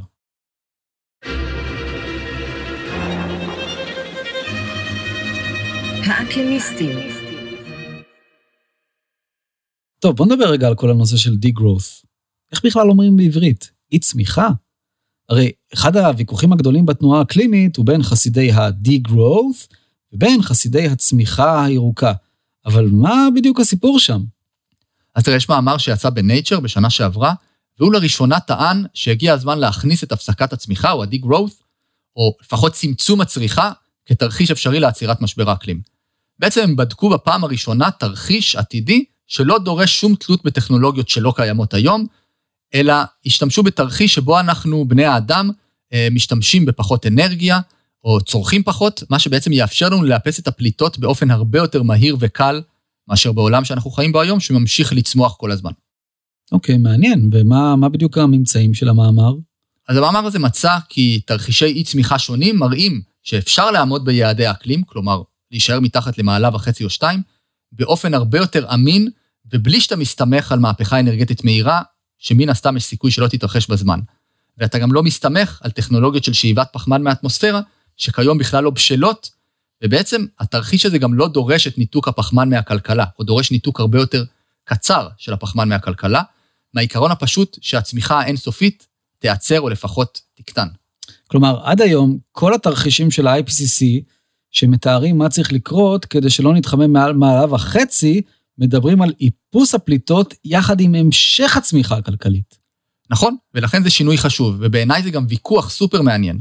האקלימיסטים 6.05 6.97
טוב, 9.99 10.15
בוא 10.15 10.25
נדבר 10.25 10.51
רגע 10.51 10.67
על 10.67 10.75
כל 10.75 10.89
הנושא 10.89 11.17
של 11.17 11.35
די-גרוס. 11.35 12.05
איך 12.51 12.65
בכלל 12.65 12.89
אומרים 12.89 13.17
בעברית? 13.17 13.71
אי 13.91 13.99
צמיחה? 13.99 14.47
הרי 15.29 15.51
אחד 15.73 15.97
הוויכוחים 15.97 16.53
הגדולים 16.53 16.85
בתנועה 16.85 17.19
האקלימית 17.19 17.77
הוא 17.77 17.85
בין 17.85 18.03
חסידי 18.03 18.51
ה-degrowth 18.51 19.75
ובין 20.13 20.41
חסידי 20.41 20.87
הצמיחה 20.87 21.65
הירוקה. 21.65 22.13
אבל 22.65 22.89
מה 22.91 23.27
בדיוק 23.35 23.59
הסיפור 23.59 23.99
שם? 23.99 24.21
אז 25.15 25.23
תראה, 25.23 25.37
יש 25.37 25.49
מאמר 25.49 25.77
שיצא 25.77 26.09
בנייצ'ר 26.09 26.59
בשנה 26.59 26.89
שעברה, 26.89 27.33
והוא 27.79 27.93
לראשונה 27.93 28.39
טען 28.39 28.85
שהגיע 28.93 29.33
הזמן 29.33 29.59
להכניס 29.59 30.03
את 30.03 30.11
הפסקת 30.11 30.53
הצמיחה, 30.53 30.91
או 30.91 31.03
ה-degrowth, 31.03 31.63
או 32.15 32.35
לפחות 32.41 32.73
צמצום 32.73 33.21
הצריכה, 33.21 33.71
כתרחיש 34.05 34.51
אפשרי 34.51 34.79
לעצירת 34.79 35.21
משבר 35.21 35.49
האקלים. 35.49 35.81
בעצם 36.39 36.61
הם 36.61 36.75
בדקו 36.75 37.09
בפעם 37.09 37.43
הראשונה 37.43 37.91
תרחיש 37.91 38.55
עתידי 38.55 39.03
שלא 39.27 39.59
דורש 39.59 39.99
שום 39.99 40.15
תלות 40.15 40.43
בטכנולוגיות 40.43 41.09
שלא 41.09 41.33
קיימות 41.35 41.73
היום, 41.73 42.05
אלא 42.73 42.93
השתמשו 43.25 43.63
בתרחיש 43.63 44.15
שבו 44.15 44.39
אנחנו, 44.39 44.85
בני 44.85 45.05
האדם, 45.05 45.49
אה, 45.93 46.07
משתמשים 46.11 46.65
בפחות 46.65 47.05
אנרגיה, 47.05 47.59
או 48.03 48.21
צורכים 48.21 48.63
פחות, 48.63 49.03
מה 49.09 49.19
שבעצם 49.19 49.51
יאפשר 49.51 49.89
לנו 49.89 50.03
לאפס 50.03 50.39
את 50.39 50.47
הפליטות 50.47 50.99
באופן 50.99 51.31
הרבה 51.31 51.59
יותר 51.59 51.83
מהיר 51.83 52.17
וקל, 52.19 52.61
מאשר 53.07 53.31
בעולם 53.31 53.65
שאנחנו 53.65 53.91
חיים 53.91 54.11
בו 54.11 54.21
היום, 54.21 54.39
שממשיך 54.39 54.93
לצמוח 54.93 55.35
כל 55.37 55.51
הזמן. 55.51 55.71
אוקיי, 56.51 56.75
okay, 56.75 56.77
מעניין. 56.77 57.29
ומה 57.33 57.89
בדיוק 57.89 58.17
הממצאים 58.17 58.73
של 58.73 58.89
המאמר? 58.89 59.33
אז 59.87 59.97
המאמר 59.97 60.25
הזה 60.25 60.39
מצא 60.39 60.77
כי 60.89 61.21
תרחישי 61.25 61.65
אי 61.65 61.83
צמיחה 61.83 62.19
שונים 62.19 62.57
מראים 62.57 63.01
שאפשר 63.23 63.71
לעמוד 63.71 64.05
ביעדי 64.05 64.45
האקלים, 64.45 64.83
כלומר, 64.83 65.21
להישאר 65.51 65.79
מתחת 65.79 66.17
למעלה 66.17 66.49
וחצי 66.55 66.83
או 66.83 66.89
שתיים, 66.89 67.21
באופן 67.71 68.13
הרבה 68.13 68.37
יותר 68.37 68.73
אמין, 68.73 69.09
ובלי 69.53 69.81
שאתה 69.81 69.95
מסתמך 69.95 70.51
על 70.51 70.59
מהפכה 70.59 70.99
אנרגטית 70.99 71.43
מהירה, 71.43 71.81
שמן 72.17 72.49
הסתם 72.49 72.77
יש 72.77 72.83
סיכוי 72.83 73.11
שלא 73.11 73.27
תתרחש 73.27 73.67
בזמן. 73.67 73.99
ואתה 74.57 74.79
גם 74.79 74.93
לא 74.93 75.03
מסתמך 75.03 75.59
על 75.63 75.71
טכנולוגיות 75.71 76.23
של 76.23 76.33
שאיבת 76.33 76.67
פחמן 76.73 77.01
מהאטמוספירה, 77.01 77.61
שכיום 77.99 78.37
בכלל 78.37 78.63
לא 78.63 78.69
בשלות, 78.69 79.29
ובעצם 79.83 80.25
התרחיש 80.39 80.85
הזה 80.85 80.97
גם 80.97 81.13
לא 81.13 81.27
דורש 81.27 81.67
את 81.67 81.77
ניתוק 81.77 82.07
הפחמן 82.07 82.49
מהכלכלה, 82.49 83.05
הוא 83.15 83.25
דורש 83.25 83.51
ניתוק 83.51 83.79
הרבה 83.79 83.99
יותר 83.99 84.23
קצר 84.63 85.07
של 85.17 85.33
הפחמן 85.33 85.69
מהכלכלה, 85.69 86.21
מהעיקרון 86.73 87.11
הפשוט 87.11 87.57
שהצמיחה 87.61 88.19
האינסופית 88.19 88.87
תיעצר 89.19 89.61
או 89.61 89.69
לפחות 89.69 90.21
תקטן. 90.35 90.67
כלומר, 91.27 91.59
עד 91.63 91.81
היום, 91.81 92.17
כל 92.31 92.53
התרחישים 92.53 93.11
של 93.11 93.27
ה-IPCC, 93.27 93.85
שמתארים 94.51 95.17
מה 95.17 95.29
צריך 95.29 95.53
לקרות 95.53 96.05
כדי 96.05 96.29
שלא 96.29 96.53
נתחמם 96.53 96.93
מעל 96.93 97.13
מעלה 97.13 97.53
וחצי, 97.53 98.21
מדברים 98.57 99.01
על 99.01 99.13
איפוס 99.21 99.75
הפליטות 99.75 100.33
יחד 100.45 100.79
עם 100.79 100.95
המשך 100.95 101.57
הצמיחה 101.57 101.97
הכלכלית. 101.97 102.59
נכון, 103.09 103.35
ולכן 103.53 103.83
זה 103.83 103.89
שינוי 103.89 104.17
חשוב, 104.17 104.55
ובעיניי 104.59 105.03
זה 105.03 105.09
גם 105.09 105.25
ויכוח 105.29 105.69
סופר 105.69 106.01
מעניין. 106.01 106.39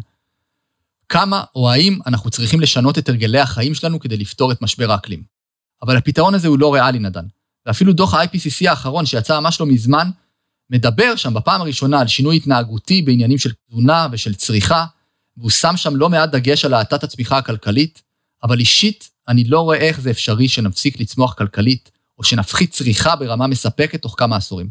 כמה 1.08 1.44
או 1.54 1.70
האם 1.70 1.98
אנחנו 2.06 2.30
צריכים 2.30 2.60
לשנות 2.60 2.98
את 2.98 3.08
הרגלי 3.08 3.38
החיים 3.38 3.74
שלנו 3.74 4.00
כדי 4.00 4.16
לפתור 4.16 4.52
את 4.52 4.62
משבר 4.62 4.92
האקלים. 4.92 5.22
אבל 5.82 5.96
הפתרון 5.96 6.34
הזה 6.34 6.48
הוא 6.48 6.58
לא 6.58 6.74
ריאלי, 6.74 6.98
נדן. 6.98 7.24
ואפילו 7.66 7.92
דוח 7.92 8.14
ה-IPCC 8.14 8.70
האחרון, 8.70 9.06
שיצא 9.06 9.40
ממש 9.40 9.60
לא 9.60 9.66
מזמן, 9.66 10.10
מדבר 10.70 11.16
שם 11.16 11.34
בפעם 11.34 11.60
הראשונה 11.60 12.00
על 12.00 12.06
שינוי 12.06 12.36
התנהגותי 12.36 13.02
בעניינים 13.02 13.38
של 13.38 13.50
תזונה 13.68 14.08
ושל 14.12 14.34
צריכה, 14.34 14.84
והוא 15.36 15.50
שם 15.50 15.76
שם 15.76 15.96
לא 15.96 16.08
מעט 16.08 16.30
דגש 16.30 16.64
על 16.64 16.74
האטת 16.74 17.04
הצמיחה 17.04 17.38
הכלכלית, 17.38 18.02
אבל 18.42 18.58
אישית, 18.58 19.10
אני 19.28 19.44
לא 19.44 19.60
רואה 19.60 19.76
איך 19.76 20.00
זה 20.00 20.10
אפשרי 20.10 20.48
שנפסיק 20.48 21.00
לצמוח 21.00 21.34
כלכלית, 21.34 21.90
או 22.18 22.24
שנפחית 22.24 22.70
צריכה 22.70 23.16
ברמה 23.16 23.46
מספקת 23.46 24.02
תוך 24.02 24.14
כמה 24.18 24.36
עשורים. 24.36 24.68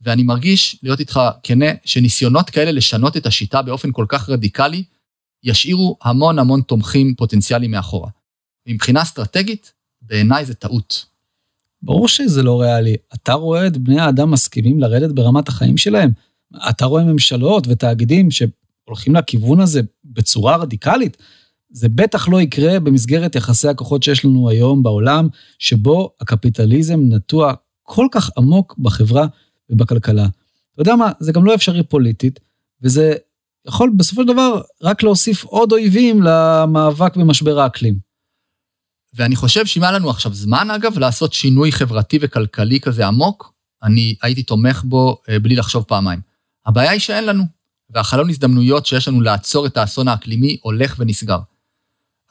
ואני 0.00 0.22
מרגיש, 0.22 0.76
להיות 0.82 1.00
איתך 1.00 1.20
כנה, 1.42 1.66
שניסיונות 1.84 2.50
כאלה 2.50 2.72
לשנות 2.72 3.16
את 3.16 3.26
השיטה 3.26 3.62
באופן 3.62 3.92
כל 3.92 4.06
כך 4.08 4.28
רדיקלי, 4.28 4.84
ישאירו 5.46 5.96
המון 6.02 6.38
המון 6.38 6.60
תומכים 6.60 7.14
פוטנציאליים 7.14 7.70
מאחורה. 7.70 8.10
מבחינה 8.68 9.02
אסטרטגית, 9.02 9.72
בעיניי 10.02 10.44
זה 10.44 10.54
טעות. 10.54 11.06
ברור 11.82 12.08
שזה 12.08 12.42
לא 12.42 12.60
ריאלי. 12.60 12.96
אתה 13.14 13.32
רואה 13.32 13.66
את 13.66 13.76
בני 13.76 14.00
האדם 14.00 14.30
מסכימים 14.30 14.80
לרדת 14.80 15.10
ברמת 15.12 15.48
החיים 15.48 15.76
שלהם? 15.76 16.10
אתה 16.68 16.84
רואה 16.84 17.04
ממשלות 17.04 17.66
ותאגידים 17.68 18.28
שהולכים 18.30 19.14
לכיוון 19.14 19.60
הזה 19.60 19.80
בצורה 20.04 20.56
רדיקלית? 20.56 21.16
זה 21.70 21.88
בטח 21.88 22.28
לא 22.28 22.40
יקרה 22.40 22.80
במסגרת 22.80 23.34
יחסי 23.34 23.68
הכוחות 23.68 24.02
שיש 24.02 24.24
לנו 24.24 24.48
היום 24.48 24.82
בעולם, 24.82 25.28
שבו 25.58 26.10
הקפיטליזם 26.20 27.00
נטוע 27.08 27.54
כל 27.82 28.06
כך 28.12 28.30
עמוק 28.38 28.74
בחברה 28.78 29.26
ובכלכלה. 29.70 30.26
אתה 30.72 30.82
יודע 30.82 30.96
מה, 30.96 31.10
זה 31.20 31.32
גם 31.32 31.44
לא 31.44 31.54
אפשרי 31.54 31.82
פוליטית, 31.82 32.40
וזה 32.82 33.14
יכול 33.68 33.90
בסופו 33.96 34.22
של 34.22 34.28
דבר 34.28 34.60
רק 34.82 35.02
להוסיף 35.02 35.44
עוד 35.44 35.72
אויבים 35.72 36.22
למאבק 36.22 37.16
במשבר 37.16 37.60
האקלים. 37.60 37.98
ואני 39.14 39.36
חושב 39.36 39.66
שאם 39.66 39.82
היה 39.82 39.92
לנו 39.92 40.10
עכשיו 40.10 40.34
זמן, 40.34 40.70
אגב, 40.70 40.98
לעשות 40.98 41.32
שינוי 41.32 41.72
חברתי 41.72 42.18
וכלכלי 42.20 42.80
כזה 42.80 43.06
עמוק, 43.06 43.52
אני 43.82 44.14
הייתי 44.22 44.42
תומך 44.42 44.82
בו 44.84 45.22
אה, 45.28 45.38
בלי 45.38 45.56
לחשוב 45.56 45.84
פעמיים. 45.84 46.20
הבעיה 46.66 46.90
היא 46.90 47.00
שאין 47.00 47.26
לנו, 47.26 47.44
והחלון 47.90 48.30
הזדמנויות 48.30 48.86
שיש 48.86 49.08
לנו 49.08 49.20
לעצור 49.20 49.66
את 49.66 49.76
האסון 49.76 50.08
האקלימי 50.08 50.56
הולך 50.62 50.96
ונסגר. 50.98 51.38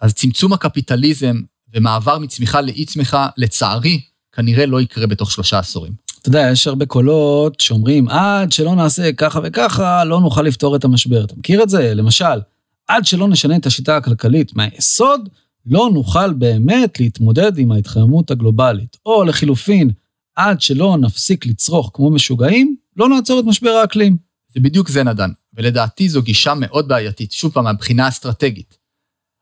אז 0.01 0.13
צמצום 0.13 0.54
הקפיטליזם 0.54 1.42
ומעבר 1.74 2.20
מצמיחה 2.20 2.62
לאי 2.62 2.86
צמיחה, 2.86 3.27
לצערי, 3.38 4.01
כנראה 4.32 4.65
לא 4.65 4.82
יקרה 4.82 5.08
בתוך 5.08 5.32
שלושה 5.32 5.60
עשורים. 5.60 5.94
אתה 6.25 6.38
יודע, 6.38 6.50
יש 6.51 6.67
הרבה 6.67 6.86
קולות 6.86 7.60
שאומרים, 7.60 8.10
עד 8.10 8.51
שלא 8.51 8.75
נעשה 8.75 9.13
ככה 9.13 9.39
וככה, 9.44 10.03
לא 10.03 10.22
נוכל 10.22 10.41
לפתור 10.41 10.75
את 10.75 10.84
המשבר. 10.84 11.24
אתה 11.24 11.34
מכיר 11.38 11.63
את 11.63 11.70
זה? 11.70 11.94
למשל, 11.94 12.39
עד 12.88 13.05
שלא 13.05 13.27
נשנה 13.27 13.55
את 13.55 13.65
השיטה 13.65 13.98
הכלכלית 13.98 14.55
מהיסוד, 14.55 15.29
לא 15.65 15.89
נוכל 15.94 16.34
באמת 16.34 17.00
להתמודד 17.00 17.58
עם 17.58 17.72
ההתחממות 17.72 18.32
הגלובלית. 18.32 18.98
או 19.05 19.24
לחילופין, 19.24 19.89
עד 20.36 20.62
שלא 20.62 20.98
נפסיק 20.98 21.46
לצרוך 21.46 21.91
כמו 21.94 22.12
משוגעים, 22.12 22.75
לא 22.98 23.10
נעצור 23.10 23.39
את 23.39 23.46
משבר 23.46 23.70
האקלים. 23.70 24.17
זה 24.53 24.60
בדיוק 24.60 24.89
זה, 24.89 25.03
נדן, 25.03 25.29
ולדעתי 25.53 26.10
זו 26.10 26.22
גישה 26.22 26.53
מאוד 26.53 26.88
בעייתית, 26.88 27.32
שוב 27.32 27.51
פעם, 27.51 27.63
מהבחינה 27.63 28.05
האסטרטגית. 28.05 28.77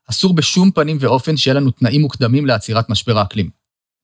אסור 0.10 0.34
בשום 0.34 0.72
פנים 0.72 0.98
ואופן 1.00 1.38
שיהיה 1.38 1.56
לנו 1.56 1.72
תנאים 1.72 2.02
מוקדמים 2.02 2.46
לעצירת 2.46 2.90
משבר 2.90 3.18
האקלים. 3.18 3.63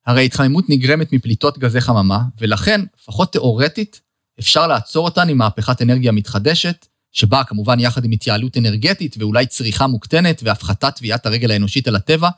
הרי 0.09 0.25
התחממות 0.25 0.69
נגרמת 0.69 1.13
מפליטות 1.13 1.57
גזי 1.57 1.81
חממה, 1.81 2.21
ולכן, 2.41 2.81
לפחות 3.01 3.33
תאורטית, 3.33 4.01
אפשר 4.39 4.67
לעצור 4.67 5.05
אותן 5.05 5.29
עם 5.29 5.37
מהפכת 5.37 5.81
אנרגיה 5.81 6.11
מתחדשת, 6.11 6.85
שבאה 7.11 7.43
כמובן 7.43 7.79
יחד 7.79 8.05
עם 8.05 8.11
התייעלות 8.11 8.57
אנרגטית 8.57 9.15
ואולי 9.19 9.45
צריכה 9.45 9.87
מוקטנת 9.87 10.41
והפחתת 10.43 10.95
טביעת 10.95 11.25
הרגל 11.25 11.51
האנושית 11.51 11.87
על 11.87 11.95
הטבע, 11.95 12.29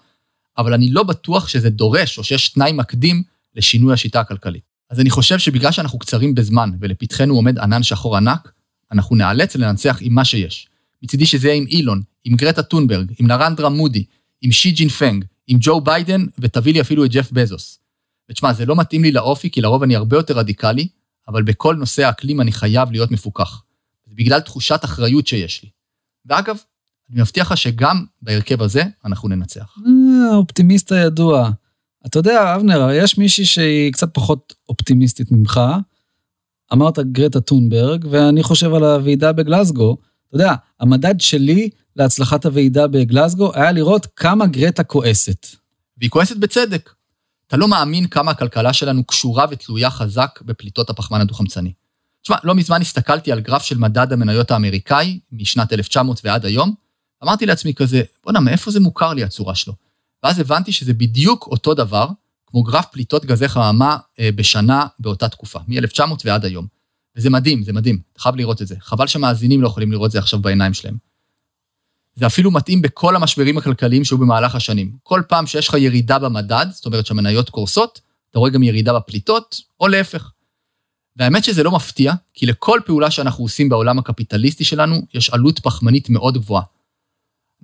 אבל 0.57 0.73
אני 0.73 0.89
לא 0.89 1.03
בטוח 1.03 1.47
שזה 1.47 1.69
דורש 1.69 2.17
או 2.17 2.23
שיש 2.23 2.49
תנאי 2.49 2.71
מקדים 2.71 3.23
לשינוי 3.55 3.93
השיטה 3.93 4.19
הכלכלית. 4.19 4.63
אז 4.89 4.99
אני 4.99 5.09
חושב 5.09 5.39
שבגלל 5.39 5.71
שאנחנו 5.71 5.99
קצרים 5.99 6.35
בזמן 6.35 6.71
ולפתחנו 6.79 7.35
עומד 7.35 7.59
ענן 7.59 7.83
שחור 7.83 8.17
ענק, 8.17 8.51
אנחנו 8.91 9.15
ניאלץ 9.15 9.55
לנצח 9.55 9.97
עם 10.01 10.13
מה 10.13 10.25
שיש. 10.25 10.67
מצידי 11.03 11.25
שזה 11.25 11.47
יהיה 11.47 11.57
עם 11.57 11.65
אילון, 11.67 12.01
עם 12.23 12.35
גרטה 12.35 12.63
טונברג, 12.63 13.11
עם 13.19 13.27
נרנדרה 13.27 13.69
מודי, 13.69 14.03
עם 14.41 14.51
שי 14.51 14.71
ג'ינפינג, 14.71 15.25
עם 15.51 15.57
ג'ו 15.61 15.81
ביידן, 15.81 16.25
ותביא 16.39 16.73
לי 16.73 16.81
אפילו 16.81 17.05
את 17.05 17.11
ג'ף 17.11 17.31
בזוס. 17.31 17.79
ותשמע, 18.29 18.53
זה 18.53 18.65
לא 18.65 18.75
מתאים 18.75 19.03
לי 19.03 19.11
לאופי, 19.11 19.51
כי 19.51 19.61
לרוב 19.61 19.83
אני 19.83 19.95
הרבה 19.95 20.17
יותר 20.17 20.37
רדיקלי, 20.37 20.87
אבל 21.27 21.43
בכל 21.43 21.75
נושא 21.75 22.05
האקלים 22.05 22.41
אני 22.41 22.51
חייב 22.51 22.91
להיות 22.91 23.11
מפוקח. 23.11 23.63
זה 24.05 24.15
בגלל 24.15 24.39
תחושת 24.39 24.79
אחריות 24.83 25.27
שיש 25.27 25.63
לי. 25.63 25.69
ואגב, 26.25 26.57
אני 27.09 27.21
מבטיח 27.21 27.51
לך 27.51 27.57
שגם 27.57 28.05
בהרכב 28.21 28.61
הזה 28.61 28.83
אנחנו 29.05 29.29
ננצח. 29.29 29.77
אה, 29.87 30.33
האופטימיסט 30.33 30.91
הידוע. 30.91 31.49
אתה 32.05 32.19
יודע, 32.19 32.55
אבנר, 32.55 32.89
יש 32.93 33.17
מישהי 33.17 33.45
שהיא 33.45 33.93
קצת 33.93 34.13
פחות 34.13 34.53
אופטימיסטית 34.69 35.31
ממך. 35.31 35.59
אמרת 36.73 36.99
גרטה 36.99 37.41
טונברג, 37.41 38.05
ואני 38.11 38.43
חושב 38.43 38.73
על 38.73 38.83
הוועידה 38.83 39.33
בגלסגו. 39.33 39.97
אתה 40.31 40.43
יודע, 40.43 40.55
המדד 40.79 41.21
שלי 41.21 41.69
להצלחת 41.95 42.45
הוועידה 42.45 42.87
בגלסגו 42.87 43.51
היה 43.53 43.71
לראות 43.71 44.07
כמה 44.15 44.47
גרטה 44.47 44.83
כועסת. 44.83 45.47
והיא 45.97 46.09
כועסת 46.09 46.37
בצדק. 46.37 46.93
אתה 47.47 47.57
לא 47.57 47.67
מאמין 47.67 48.07
כמה 48.07 48.31
הכלכלה 48.31 48.73
שלנו 48.73 49.03
קשורה 49.03 49.45
ותלויה 49.51 49.89
חזק 49.89 50.39
בפליטות 50.41 50.89
הפחמן 50.89 51.21
הדו-חמצני. 51.21 51.73
תשמע, 52.21 52.35
לא 52.43 52.55
מזמן 52.55 52.81
הסתכלתי 52.81 53.31
על 53.31 53.39
גרף 53.39 53.63
של 53.63 53.77
מדד 53.77 54.13
המניות 54.13 54.51
האמריקאי, 54.51 55.19
משנת 55.31 55.73
1900 55.73 56.21
ועד 56.23 56.45
היום, 56.45 56.73
אמרתי 57.23 57.45
לעצמי 57.45 57.73
כזה, 57.73 58.01
בואנה, 58.23 58.39
מאיפה 58.39 58.71
זה 58.71 58.79
מוכר 58.79 59.13
לי 59.13 59.23
הצורה 59.23 59.55
שלו? 59.55 59.73
ואז 60.23 60.39
הבנתי 60.39 60.71
שזה 60.71 60.93
בדיוק 60.93 61.47
אותו 61.47 61.73
דבר, 61.73 62.07
כמו 62.47 62.63
גרף 62.63 62.85
פליטות 62.85 63.25
גזי 63.25 63.47
חממה 63.47 63.97
אה, 64.19 64.29
בשנה 64.35 64.85
באותה 64.99 65.29
תקופה, 65.29 65.59
מ-1900 65.67 66.03
ועד 66.25 66.45
היום. 66.45 66.67
וזה 67.15 67.29
מדהים, 67.29 67.63
זה 67.63 67.73
מדהים, 67.73 67.99
אתה 68.13 68.21
חייב 68.21 68.35
לראות 68.35 68.61
את 68.61 68.67
זה. 68.67 68.75
חבל 68.79 69.07
שמאזינים 69.07 69.61
לא 69.61 69.67
יכולים 69.67 69.91
לראות 69.91 70.07
את 70.07 70.11
זה 70.11 70.19
עכשיו 70.19 70.39
בעיניים 70.39 70.73
שלהם. 70.73 70.97
זה 72.15 72.25
אפילו 72.25 72.51
מתאים 72.51 72.81
בכל 72.81 73.15
המשברים 73.15 73.57
הכלכליים 73.57 74.03
שהיו 74.03 74.17
במהלך 74.17 74.55
השנים. 74.55 74.97
כל 75.03 75.21
פעם 75.27 75.47
שיש 75.47 75.67
לך 75.67 75.73
ירידה 75.73 76.19
במדד, 76.19 76.65
זאת 76.71 76.85
אומרת 76.85 77.05
שהמניות 77.05 77.49
קורסות, 77.49 78.01
אתה 78.29 78.39
רואה 78.39 78.49
גם 78.49 78.63
ירידה 78.63 78.93
בפליטות, 78.93 79.61
או 79.79 79.87
להפך. 79.87 80.31
והאמת 81.15 81.43
שזה 81.43 81.63
לא 81.63 81.71
מפתיע, 81.71 82.13
כי 82.33 82.45
לכל 82.45 82.79
פעולה 82.85 83.11
שאנחנו 83.11 83.43
עושים 83.43 83.69
בעולם 83.69 83.99
הקפיטליסטי 83.99 84.63
שלנו, 84.63 85.01
יש 85.13 85.29
עלות 85.29 85.59
פחמנית 85.59 86.09
מאוד 86.09 86.37
גבוהה. 86.37 86.63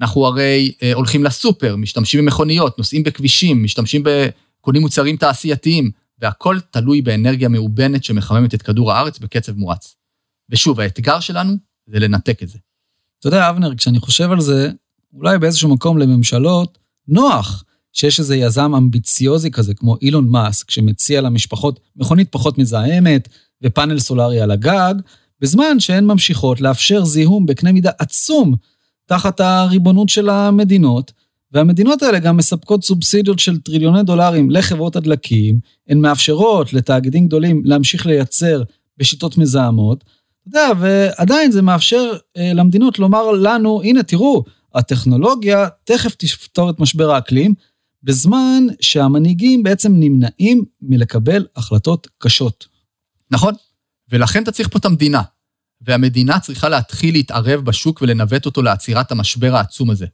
אנחנו 0.01 0.25
הרי 0.25 0.73
אה, 0.83 0.93
הולכים 0.93 1.23
לסופר, 1.23 1.75
משתמשים 1.75 2.25
במכוניות, 2.25 2.77
נוסעים 2.77 3.03
בכבישים, 3.03 3.63
משתמשים 3.63 4.03
ב... 4.03 4.27
קונים 4.61 4.81
מוצרים 4.81 5.17
תעשייתיים, 5.17 5.91
והכל 6.19 6.59
תלוי 6.71 7.01
באנרגיה 7.01 7.50
מאובנת 7.50 8.03
שמחממת 8.03 8.53
את 8.53 8.62
כדור 8.62 8.91
הארץ 8.91 9.19
בקצב 9.19 9.57
מואץ. 9.57 9.95
ושוב, 10.50 10.79
האתגר 10.79 11.19
שלנו 11.19 11.53
זה 11.88 12.00
לנתק 12.00 12.43
את 12.43 12.50
זה. 12.50 12.57
אתה 13.19 13.27
יודע, 13.27 13.50
אבנר, 13.50 13.75
כשאני 13.75 14.00
חושב 14.00 14.31
על 14.31 14.41
זה, 14.41 14.71
אולי 15.13 15.38
באיזשהו 15.38 15.69
מקום 15.69 15.97
לממשלות, 15.97 16.77
נוח 17.07 17.63
שיש 17.93 18.19
איזה 18.19 18.36
יזם 18.36 18.75
אמביציוזי 18.75 19.51
כזה, 19.51 19.74
כמו 19.74 19.97
אילון 20.01 20.29
מאסק, 20.29 20.71
שמציע 20.71 21.21
למשפחות 21.21 21.79
מכונית 21.95 22.31
פחות 22.31 22.57
מזהמת 22.57 23.29
ופאנל 23.62 24.00
סולארי 24.00 24.41
על 24.41 24.51
הגג, 24.51 24.93
בזמן 25.41 25.79
שהן 25.79 26.05
ממשיכות 26.05 26.62
לאפשר 26.62 27.05
זיהום 27.05 27.45
בקנה 27.45 27.71
מידה 27.71 27.91
עצום 28.00 28.55
תחת 29.05 29.39
הריבונות 29.39 30.09
של 30.09 30.29
המדינות, 30.29 31.12
והמדינות 31.51 32.01
האלה 32.01 32.19
גם 32.19 32.37
מספקות 32.37 32.83
סובסידיות 32.83 33.39
של 33.39 33.59
טריליוני 33.59 34.03
דולרים 34.03 34.49
לחברות 34.49 34.95
הדלקים, 34.95 35.59
הן 35.87 35.99
מאפשרות 36.01 36.73
לתאגידים 36.73 37.27
גדולים 37.27 37.61
להמשיך 37.65 38.05
לייצר 38.05 38.63
בשיטות 38.97 39.37
מזהמות, 39.37 40.03
אתה 40.49 40.59
יודע, 40.59 40.71
ועדיין 40.79 41.51
זה 41.51 41.61
מאפשר 41.61 42.11
אה, 42.37 42.51
למדינות 42.53 42.99
לומר 42.99 43.31
לנו, 43.31 43.81
הנה, 43.83 44.03
תראו, 44.03 44.43
הטכנולוגיה 44.75 45.67
תכף 45.83 46.15
תפתור 46.15 46.69
את 46.69 46.79
משבר 46.79 47.11
האקלים, 47.11 47.53
בזמן 48.03 48.63
שהמנהיגים 48.81 49.63
בעצם 49.63 49.93
נמנעים 49.95 50.63
מלקבל 50.81 51.45
החלטות 51.55 52.07
קשות. 52.17 52.67
נכון, 53.31 53.53
ולכן 54.09 54.43
אתה 54.43 54.51
צריך 54.51 54.69
פה 54.69 54.79
את 54.79 54.85
המדינה. 54.85 55.21
והמדינה 55.81 56.39
צריכה 56.39 56.69
להתחיל 56.69 57.13
להתערב 57.13 57.59
בשוק 57.65 58.01
ולנווט 58.01 58.45
אותו 58.45 58.61
לעצירת 58.61 59.11
המשבר 59.11 59.55
העצום 59.55 59.89
הזה. 59.89 60.05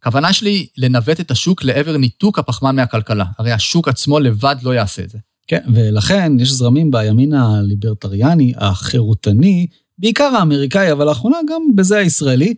הכוונה 0.00 0.32
שלי 0.32 0.66
לנווט 0.76 1.20
את 1.20 1.30
השוק 1.30 1.64
לעבר 1.64 1.96
ניתוק 1.96 2.38
הפחמן 2.38 2.76
מהכלכלה, 2.76 3.24
הרי 3.38 3.52
השוק 3.52 3.88
עצמו 3.88 4.20
לבד 4.20 4.56
לא 4.62 4.74
יעשה 4.74 5.02
את 5.02 5.10
זה. 5.10 5.18
כן, 5.46 5.60
ולכן 5.74 6.32
יש 6.40 6.50
זרמים 6.50 6.90
בימין 6.90 7.32
הליברטריאני, 7.32 8.52
החירותני, 8.56 9.66
בעיקר 9.98 10.24
האמריקאי, 10.24 10.92
אבל 10.92 11.06
לאחרונה 11.06 11.36
גם 11.48 11.62
בזה 11.74 11.98
הישראלי, 11.98 12.54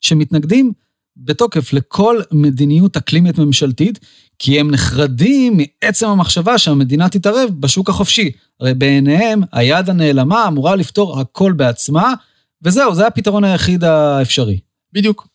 שמתנגדים 0.00 0.72
בתוקף 1.16 1.72
לכל 1.72 2.20
מדיניות 2.32 2.96
אקלימית 2.96 3.38
ממשלתית, 3.38 3.98
כי 4.38 4.60
הם 4.60 4.70
נחרדים 4.70 5.56
מעצם 5.56 6.08
המחשבה 6.08 6.58
שהמדינה 6.58 7.08
תתערב 7.08 7.50
בשוק 7.60 7.88
החופשי. 7.88 8.30
הרי 8.60 8.74
בעיניהם 8.74 9.42
היד 9.52 9.90
הנעלמה 9.90 10.48
אמורה 10.48 10.76
לפתור 10.76 11.20
הכל 11.20 11.52
בעצמה, 11.52 12.14
וזהו, 12.62 12.94
זה 12.94 13.06
הפתרון 13.06 13.44
היחיד 13.44 13.84
האפשרי. 13.84 14.58
בדיוק. 14.92 15.31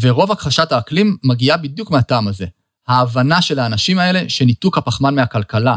ורוב 0.00 0.32
הכחשת 0.32 0.72
האקלים 0.72 1.16
מגיעה 1.24 1.56
בדיוק 1.56 1.90
מהטעם 1.90 2.28
הזה. 2.28 2.46
ההבנה 2.86 3.42
של 3.42 3.58
האנשים 3.58 3.98
האלה 3.98 4.28
שניתוק 4.28 4.78
הפחמן 4.78 5.14
מהכלכלה, 5.14 5.76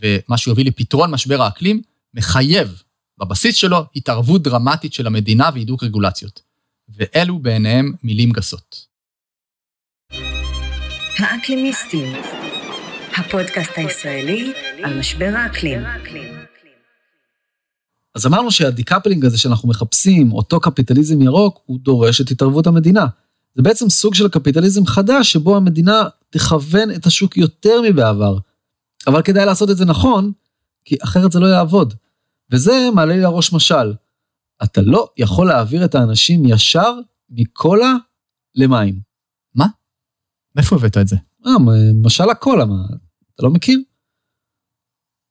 ומה 0.00 0.36
שיוביל 0.36 0.68
לפתרון 0.68 1.10
משבר 1.10 1.42
האקלים, 1.42 1.82
מחייב 2.14 2.82
בבסיס 3.18 3.56
שלו 3.56 3.84
התערבות 3.96 4.42
דרמטית 4.42 4.92
של 4.92 5.06
המדינה 5.06 5.50
והידוק 5.54 5.82
רגולציות. 5.82 6.42
ואלו 6.88 7.38
בעיניהם 7.38 7.92
מילים 8.02 8.30
גסות. 8.32 8.86
האקלימיסטים, 11.18 12.12
הפודקאסט 13.16 13.72
הישראלי 13.76 14.52
על 14.84 14.98
משבר 14.98 15.32
האקלים. 15.36 15.80
אז 18.14 18.26
אמרנו 18.26 18.50
שה 18.50 18.67
decoupling 18.67 19.24
הזה 19.24 19.38
שאנחנו 19.38 19.68
מחפשים, 19.68 20.32
אותו 20.32 20.60
קפיטליזם 20.60 21.22
ירוק, 21.22 21.60
הוא 21.66 21.78
דורש 21.80 22.20
את 22.20 22.30
התערבות 22.30 22.66
המדינה. 22.66 23.06
זה 23.54 23.62
בעצם 23.62 23.88
סוג 23.88 24.14
של 24.14 24.28
קפיטליזם 24.28 24.86
חדש 24.86 25.32
שבו 25.32 25.56
המדינה 25.56 26.02
תכוון 26.30 26.90
את 26.90 27.06
השוק 27.06 27.36
יותר 27.36 27.80
מבעבר. 27.82 28.38
אבל 29.06 29.22
כדאי 29.22 29.46
לעשות 29.46 29.70
את 29.70 29.76
זה 29.76 29.84
נכון, 29.84 30.32
כי 30.84 30.96
אחרת 31.04 31.32
זה 31.32 31.40
לא 31.40 31.46
יעבוד. 31.46 31.94
וזה 32.50 32.88
מעלה 32.94 33.14
לי 33.14 33.20
לראש 33.20 33.52
משל. 33.52 33.94
אתה 34.62 34.80
לא 34.80 35.08
יכול 35.16 35.46
להעביר 35.46 35.84
את 35.84 35.94
האנשים 35.94 36.46
ישר 36.46 36.92
מקולה 37.30 37.94
למים. 38.54 39.00
מה? 39.54 39.66
מאיפה 40.56 40.76
הבאת 40.76 40.96
את 40.96 41.08
זה? 41.08 41.16
אה, 41.46 41.52
משל 42.02 42.30
הקולה, 42.30 42.64
מה, 42.64 42.84
אתה 43.34 43.42
לא 43.42 43.50
מכיר? 43.50 43.78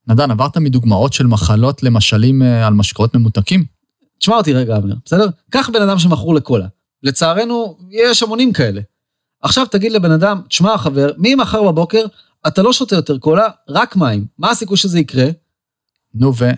נדן, 0.07 0.31
עברת 0.31 0.57
מדוגמאות 0.57 1.13
של 1.13 1.27
מחלות 1.27 1.83
למשלים 1.83 2.41
אה, 2.41 2.67
על 2.67 2.73
משקאות 2.73 3.15
ממותקים? 3.15 3.65
תשמע 4.17 4.35
אותי 4.35 4.53
רגע, 4.53 4.77
אבנר, 4.77 4.95
בסדר? 5.05 5.27
קח 5.49 5.69
בן 5.73 5.81
אדם 5.81 5.99
שמכור 5.99 6.35
לקולה. 6.35 6.67
לצערנו, 7.03 7.77
יש 7.89 8.23
המונים 8.23 8.53
כאלה. 8.53 8.81
עכשיו 9.41 9.65
תגיד 9.65 9.91
לבן 9.91 10.11
אדם, 10.11 10.41
תשמע 10.47 10.77
חבר, 10.77 11.11
ממחר 11.17 11.63
בבוקר 11.63 12.05
אתה 12.47 12.61
לא 12.61 12.73
שותה 12.73 12.95
יותר 12.95 13.17
קולה, 13.17 13.47
רק 13.69 13.95
מים. 13.95 14.25
מה 14.37 14.51
הסיכוי 14.51 14.77
שזה 14.77 14.99
יקרה? 14.99 15.25
נו 16.13 16.35
ו... 16.37 16.49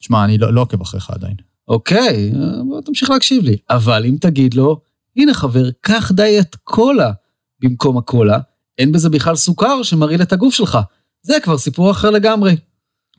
תשמע, 0.00 0.24
אני 0.24 0.38
לא, 0.38 0.54
לא 0.54 0.60
עוקב 0.60 0.80
אחריך 0.80 1.10
עדיין. 1.10 1.34
אוקיי, 1.68 2.32
בוא 2.68 2.80
תמשיך 2.80 3.10
להקשיב 3.10 3.44
לי. 3.44 3.56
אבל 3.70 4.04
אם 4.06 4.16
תגיד 4.20 4.54
לו, 4.54 4.80
הנה 5.16 5.34
חבר, 5.34 5.70
קח 5.80 6.12
דיאט 6.12 6.56
קולה 6.64 7.12
במקום 7.60 7.98
הקולה, 7.98 8.38
אין 8.78 8.92
בזה 8.92 9.10
בכלל 9.10 9.36
סוכר 9.36 9.82
שמרעיל 9.82 10.22
את 10.22 10.32
הגוף 10.32 10.54
שלך. 10.54 10.78
זה 11.22 11.34
כבר 11.42 11.58
סיפור 11.58 11.90
אחר 11.90 12.10
לגמרי. 12.10 12.56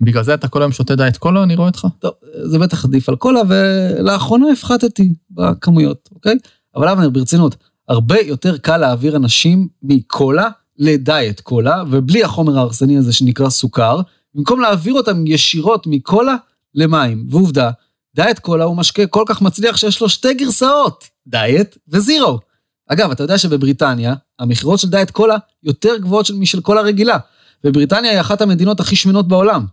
בגלל 0.02 0.24
זה 0.24 0.34
אתה 0.34 0.48
כל 0.48 0.62
היום 0.62 0.72
שותה 0.72 0.96
דיאט 0.96 1.18
קולה, 1.18 1.44
אני 1.44 1.56
רואה 1.56 1.68
אותך? 1.68 1.88
טוב, 2.00 2.12
זה 2.44 2.60
בטח 2.60 2.86
עדיף 2.86 3.10
על 3.10 3.16
קולה, 3.16 3.42
ולאחרונה 3.50 4.46
הפחתתי 4.52 5.14
בכמויות, 5.32 6.10
אוקיי? 6.16 6.36
אבל 6.76 6.88
אבנר, 6.88 7.10
ברצינות, 7.10 7.56
הרבה 7.88 8.20
יותר 8.20 8.58
קל 8.58 8.78
להעביר 8.78 9.16
אנשים 9.16 9.68
מקולה 9.84 10.50
לדיאט 10.78 11.40
קולה, 11.40 11.84
ובלי 11.92 12.24
החומר 12.24 12.58
ההרסני 12.58 12.98
הזה 12.98 13.14
שנקרא 13.14 13.50
סוכר, 13.50 14.02
במקום 14.36 14.60
להעביר 14.60 14.94
אותם 14.94 15.28
ישירות 15.28 15.88
מקולה 15.88 16.36
למים. 16.76 17.26
ועובדה, 17.30 17.72
דיאט 18.16 18.40
קולה 18.40 18.64
הוא 18.64 18.78
משקה 18.78 19.08
כל 19.08 19.24
כך 19.28 19.42
מצליח 19.42 19.78
שיש 19.78 20.02
לו 20.02 20.10
שתי 20.10 20.34
גרסאות, 20.34 21.04
דיאט 21.28 21.78
וזירו. 21.88 22.40
אגב, 22.88 23.12
אתה 23.12 23.24
יודע 23.24 23.38
שבבריטניה, 23.38 24.16
המכירות 24.40 24.80
של 24.80 24.90
דיאט 24.90 25.12
קולה 25.12 25.38
יותר 25.64 25.98
גבוהות 25.98 26.30
משל 26.40 26.62
קולה 26.62 26.82
רגילה, 26.82 27.18
ובריטניה 27.64 28.12
היא 28.12 28.22
אחת 28.22 28.42
המדינות 28.42 28.80
הכי 28.80 28.96
שמנות 28.96 29.28
בעולם. 29.28 29.66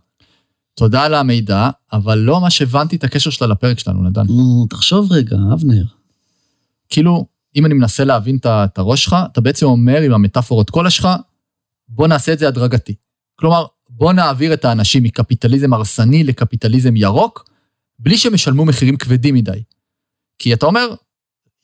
תודה 0.75 1.03
על 1.03 1.13
המידע, 1.13 1.69
אבל 1.93 2.17
לא 2.17 2.39
ממש 2.39 2.61
הבנתי 2.61 2.95
את 2.95 3.03
הקשר 3.03 3.29
שלה 3.29 3.47
לפרק 3.47 3.79
שלנו, 3.79 4.03
נדן. 4.03 4.25
תחשוב 4.69 5.11
רגע, 5.11 5.37
אבנר. 5.53 5.83
כאילו, 6.93 7.25
אם 7.55 7.65
אני 7.65 7.73
מנסה 7.73 8.03
להבין 8.03 8.37
את 8.45 8.77
הראש 8.77 9.03
שלך, 9.03 9.15
אתה 9.31 9.41
בעצם 9.41 9.65
אומר 9.65 10.01
עם 10.01 10.13
המטאפורות 10.13 10.69
קולה 10.69 10.89
שלך, 10.89 11.07
בוא 11.87 12.07
נעשה 12.07 12.33
את 12.33 12.39
זה 12.39 12.47
הדרגתי. 12.47 12.95
כלומר, 13.35 13.65
בוא 13.89 14.13
נעביר 14.13 14.53
את 14.53 14.65
האנשים 14.65 15.03
מקפיטליזם 15.03 15.73
הרסני 15.73 16.23
לקפיטליזם 16.23 16.95
ירוק, 16.95 17.49
בלי 17.99 18.17
שהם 18.17 18.33
ישלמו 18.33 18.65
מחירים 18.65 18.97
כבדים 18.97 19.35
מדי. 19.35 19.63
כי 20.39 20.53
אתה 20.53 20.65
אומר, 20.65 20.87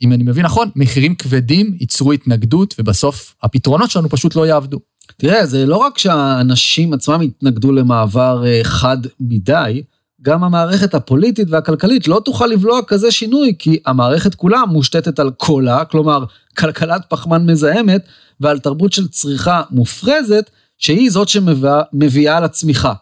אם 0.02 0.14
אני 0.14 0.24
מבין 0.24 0.46
נכון, 0.46 0.70
מחירים 0.76 1.16
כבדים 1.16 1.78
ייצרו 1.80 2.12
התנגדות, 2.12 2.76
ובסוף 2.80 3.36
הפתרונות 3.44 3.92
שלנו 3.92 4.10
פשוט 4.10 4.36
לא 4.36 4.48
יעבדו. 4.48 4.80
תראה, 5.18 5.46
זה 5.46 5.66
לא 5.66 5.78
רק 5.78 5.98
שהאנשים 5.98 6.94
עצמם 6.94 7.22
התנגדו 7.22 7.72
למעבר 7.72 8.44
אה, 8.46 8.60
חד 8.64 8.98
מדי, 9.20 9.84
גם 10.22 10.44
המערכת 10.44 10.94
הפוליטית 10.94 11.48
והכלכלית 11.50 12.08
לא 12.08 12.22
תוכל 12.26 12.48
לבלוע 12.48 12.82
כזה 12.88 13.12
שינוי, 13.12 13.54
כי 13.60 13.80
המערכת 13.86 14.36
כולה 14.36 14.66
מושתתת 14.66 15.20
על 15.20 15.32
קולה, 15.38 15.86
כלומר, 15.86 16.24
כלכלת 16.58 17.02
פחמן 17.10 17.46
מזהמת, 17.46 18.02
ועל 18.40 18.60
תרבות 18.60 18.94
של 18.94 19.08
צריכה 19.08 19.62
מופרזת, 19.72 20.50
שהיא 20.78 21.12
זאת 21.12 21.30
שמביאה 21.30 22.40
לצמיחה. 22.40 22.94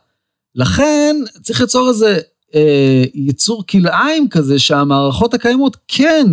לכן 0.56 1.16
צריך 1.42 1.62
ליצור 1.62 1.90
איזה 1.90 2.20
אה, 2.56 3.04
יצור 3.14 3.64
כלאיים 3.68 4.30
כזה 4.30 4.60
שהמערכות 4.60 5.34
הקיימות 5.34 5.78
כן 5.88 6.28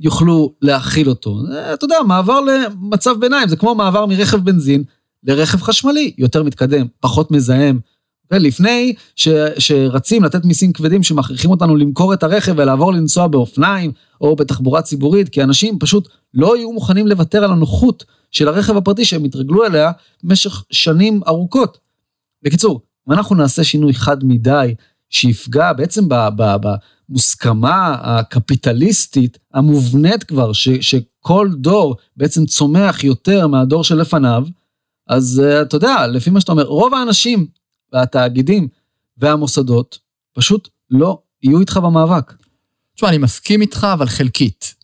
יוכלו 0.00 0.54
להכיל 0.62 1.08
אותו. 1.08 1.38
אה, 1.52 1.74
אתה 1.74 1.84
יודע, 1.84 1.96
מעבר 2.06 2.40
למצב 2.40 3.20
ביניים, 3.20 3.48
זה 3.48 3.56
כמו 3.56 3.74
מעבר 3.74 4.06
מרכב 4.06 4.36
בנזין 4.36 4.84
לרכב 5.24 5.62
חשמלי, 5.62 6.14
יותר 6.18 6.42
מתקדם, 6.42 6.86
פחות 7.00 7.30
מזהם. 7.30 7.78
ולפני 8.30 8.94
ש, 9.16 9.28
שרצים 9.58 10.24
לתת 10.24 10.44
מיסים 10.44 10.72
כבדים 10.72 11.02
שמכריחים 11.02 11.50
אותנו 11.50 11.76
למכור 11.76 12.14
את 12.14 12.22
הרכב 12.22 12.54
ולעבור 12.56 12.92
לנסוע 12.92 13.26
באופניים 13.26 13.92
או 14.20 14.36
בתחבורה 14.36 14.82
ציבורית, 14.82 15.28
כי 15.28 15.42
אנשים 15.42 15.78
פשוט 15.78 16.08
לא 16.34 16.56
יהיו 16.56 16.72
מוכנים 16.72 17.06
לוותר 17.06 17.44
על 17.44 17.52
הנוחות 17.52 18.04
של 18.30 18.48
הרכב 18.48 18.76
הפרטי 18.76 19.04
שהם 19.04 19.24
התרגלו 19.24 19.66
אליה 19.66 19.90
במשך 20.22 20.64
שנים 20.70 21.20
ארוכות. 21.26 21.78
בקיצור, 22.42 22.80
אם 23.08 23.12
אנחנו 23.12 23.36
נעשה 23.36 23.64
שינוי 23.64 23.94
חד 23.94 24.24
מדי, 24.24 24.74
שיפגע 25.10 25.72
בעצם 25.72 26.04
במוסכמה 26.08 27.96
הקפיטליסטית 28.00 29.38
המובנית 29.54 30.24
כבר, 30.24 30.52
ש, 30.52 30.68
שכל 30.68 31.48
דור 31.56 31.96
בעצם 32.16 32.46
צומח 32.46 33.04
יותר 33.04 33.46
מהדור 33.46 33.84
שלפניו, 33.84 34.44
אז 35.08 35.42
uh, 35.44 35.62
אתה 35.62 35.76
יודע, 35.76 36.06
לפי 36.06 36.30
מה 36.30 36.40
שאתה 36.40 36.52
אומר, 36.52 36.64
רוב 36.64 36.94
האנשים 36.94 37.46
והתאגידים 37.94 38.68
והמוסדות 39.16 39.98
פשוט 40.32 40.68
לא 40.90 41.22
יהיו 41.42 41.60
איתך 41.60 41.76
במאבק. 41.76 42.32
תשמע, 42.94 43.08
אני 43.08 43.18
מסכים 43.18 43.60
איתך, 43.60 43.86
אבל 43.92 44.06
חלקית. 44.06 44.74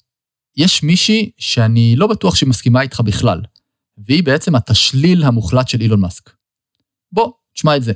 יש 0.57 0.83
מישהי 0.83 1.31
שאני 1.39 1.95
לא 1.97 2.07
בטוח 2.07 2.35
שהיא 2.35 2.49
מסכימה 2.49 2.83
איתך 2.83 3.01
בכלל, 3.01 3.41
והיא 3.99 4.25
בעצם 4.25 4.55
התשליל 4.55 5.25
המוחלט 5.25 5.69
של 5.69 5.81
אילון 5.81 6.01
מאסק. 6.01 6.31
בוא, 7.13 7.33
תשמע 7.55 7.77
את 7.77 7.83
זה. 7.83 7.93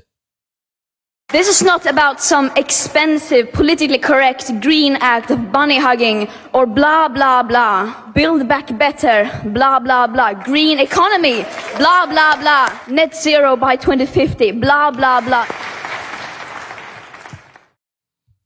This 1.32 1.48
is 1.48 1.62
not 1.62 1.86
about 1.86 2.20
some 2.20 2.50
expensive, 2.54 3.50
politically 3.52 3.98
correct 3.98 4.52
green 4.60 4.96
act 5.00 5.30
of 5.30 5.50
bunny 5.50 5.78
hugging 5.78 6.28
or 6.52 6.66
blah 6.66 7.08
blah 7.08 7.42
blah. 7.42 8.12
Build 8.14 8.46
back 8.46 8.66
better, 8.78 9.18
blah 9.46 9.78
blah 9.80 10.06
blah. 10.06 10.34
Green 10.34 10.78
economy, 10.78 11.44
blah 11.78 12.06
blah 12.06 12.36
blah. 12.36 12.66
Net 12.88 13.16
zero 13.16 13.56
by 13.56 13.74
2050, 13.76 14.52
blah 14.60 14.90
blah 14.90 15.20
blah. 15.20 15.46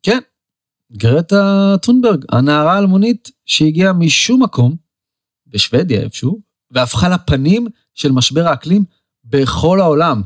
כן, 0.03 0.19
גרטה 0.93 1.75
טונברג, 1.83 2.25
הנערה 2.33 2.75
האלמונית 2.75 3.31
שהגיעה 3.47 3.93
משום 3.93 4.43
מקום, 4.43 4.77
בשוודיה 5.47 6.01
איפשהו, 6.01 6.41
והפכה 6.71 7.09
לפנים 7.09 7.67
של 7.95 8.13
משבר 8.13 8.49
האקלים 8.49 8.85
בכל 9.25 9.81
העולם. 9.81 10.23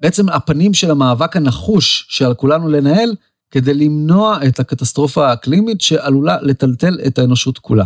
בעצם 0.00 0.28
הפנים 0.28 0.74
של 0.74 0.90
המאבק 0.90 1.36
הנחוש 1.36 2.06
שעל 2.08 2.34
כולנו 2.34 2.68
לנהל, 2.68 3.14
כדי 3.50 3.74
למנוע 3.74 4.38
את 4.48 4.60
הקטסטרופה 4.60 5.28
האקלימית 5.28 5.80
שעלולה 5.80 6.36
לטלטל 6.42 6.98
את 7.06 7.18
האנושות 7.18 7.58
כולה. 7.58 7.84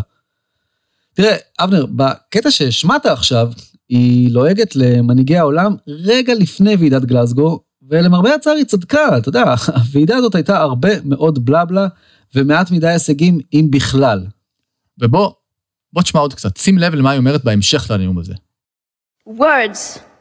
תראה, 1.15 1.37
אבנר, 1.61 1.87
בקטע 1.87 2.51
שהשמעת 2.51 3.07
עכשיו, 3.07 3.53
היא 3.89 4.33
לועגת 4.33 4.77
למנהיגי 4.77 5.37
העולם 5.37 5.77
רגע 5.89 6.35
לפני 6.35 6.77
ועידת 6.77 7.05
גלסגו, 7.05 7.61
ולמרבה 7.89 8.35
הצער 8.35 8.55
היא 8.55 8.65
צדקה, 8.65 9.19
אתה 9.19 9.29
יודע, 9.29 9.55
הוועידה 9.67 10.17
הזאת 10.17 10.35
הייתה 10.35 10.61
הרבה 10.61 10.89
מאוד 11.05 11.45
בלבלה, 11.45 11.87
ומעט 12.35 12.71
מדי 12.71 12.89
הישגים, 12.89 13.39
אם 13.53 13.69
בכלל. 13.71 14.27
ובוא, 14.99 15.31
בוא 15.93 16.03
תשמע 16.03 16.21
עוד 16.21 16.35
קצת, 16.35 16.57
שים 16.57 16.79
לב 16.79 16.95
למה 16.95 17.11
היא 17.11 17.19
אומרת 17.19 17.45
בהמשך 17.45 17.91
לנאום 17.91 18.19
הזה. 18.19 18.35
Words. 19.29 20.12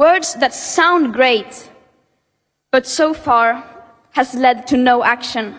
Words 0.00 0.36
that 0.36 0.54
sound 0.54 1.12
great, 1.12 1.70
but 2.70 2.86
so 2.86 3.12
far 3.12 3.62
has 4.12 4.34
led 4.34 4.66
to 4.68 4.78
no 4.78 5.04
action. 5.04 5.56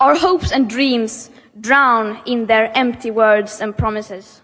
Our 0.00 0.16
hopes 0.16 0.50
and 0.50 0.68
dreams 0.68 1.30
drown 1.60 2.20
in 2.26 2.46
their 2.46 2.76
empty 2.76 3.12
words 3.12 3.60
and 3.60 3.78
promises. 3.78 4.42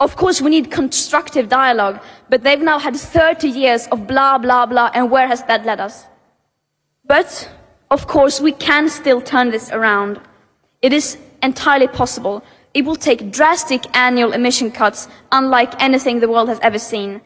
Of 0.00 0.16
course, 0.16 0.42
we 0.42 0.50
need 0.50 0.70
constructive 0.70 1.48
dialogue, 1.48 1.98
but 2.28 2.42
they've 2.42 2.60
now 2.60 2.78
had 2.78 2.94
30 2.94 3.48
years 3.48 3.86
of 3.86 4.06
blah, 4.06 4.36
blah, 4.36 4.66
blah, 4.66 4.90
and 4.92 5.10
where 5.10 5.28
has 5.28 5.42
that 5.44 5.64
led 5.64 5.80
us? 5.80 6.04
But, 7.06 7.50
of 7.90 8.06
course, 8.06 8.38
we 8.38 8.52
can 8.52 8.90
still 8.90 9.22
turn 9.22 9.48
this 9.48 9.70
around. 9.70 10.20
It 10.82 10.92
is 10.92 11.16
entirely 11.42 11.88
possible. 11.88 12.44
It 12.74 12.84
will 12.84 12.96
take 12.96 13.30
drastic 13.30 13.84
annual 13.96 14.32
emission 14.32 14.70
cuts, 14.70 15.08
unlike 15.32 15.80
anything 15.82 16.20
the 16.20 16.28
world 16.28 16.48
has 16.48 16.60
ever 16.60 16.78
seen. 16.78 17.20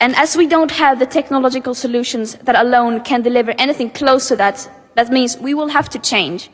And 0.00 0.14
as 0.16 0.36
we 0.36 0.46
don't 0.46 0.70
have 0.72 0.98
the 0.98 1.06
technological 1.06 1.74
solutions 1.74 2.34
that 2.34 2.56
alone 2.56 3.00
can 3.02 3.22
deliver 3.22 3.54
anything 3.58 3.90
close 3.90 4.28
to 4.28 4.36
that, 4.36 4.68
that 4.94 5.10
means 5.10 5.38
we 5.38 5.54
will 5.54 5.68
have 5.68 5.88
to 5.90 5.98
change. 5.98 6.50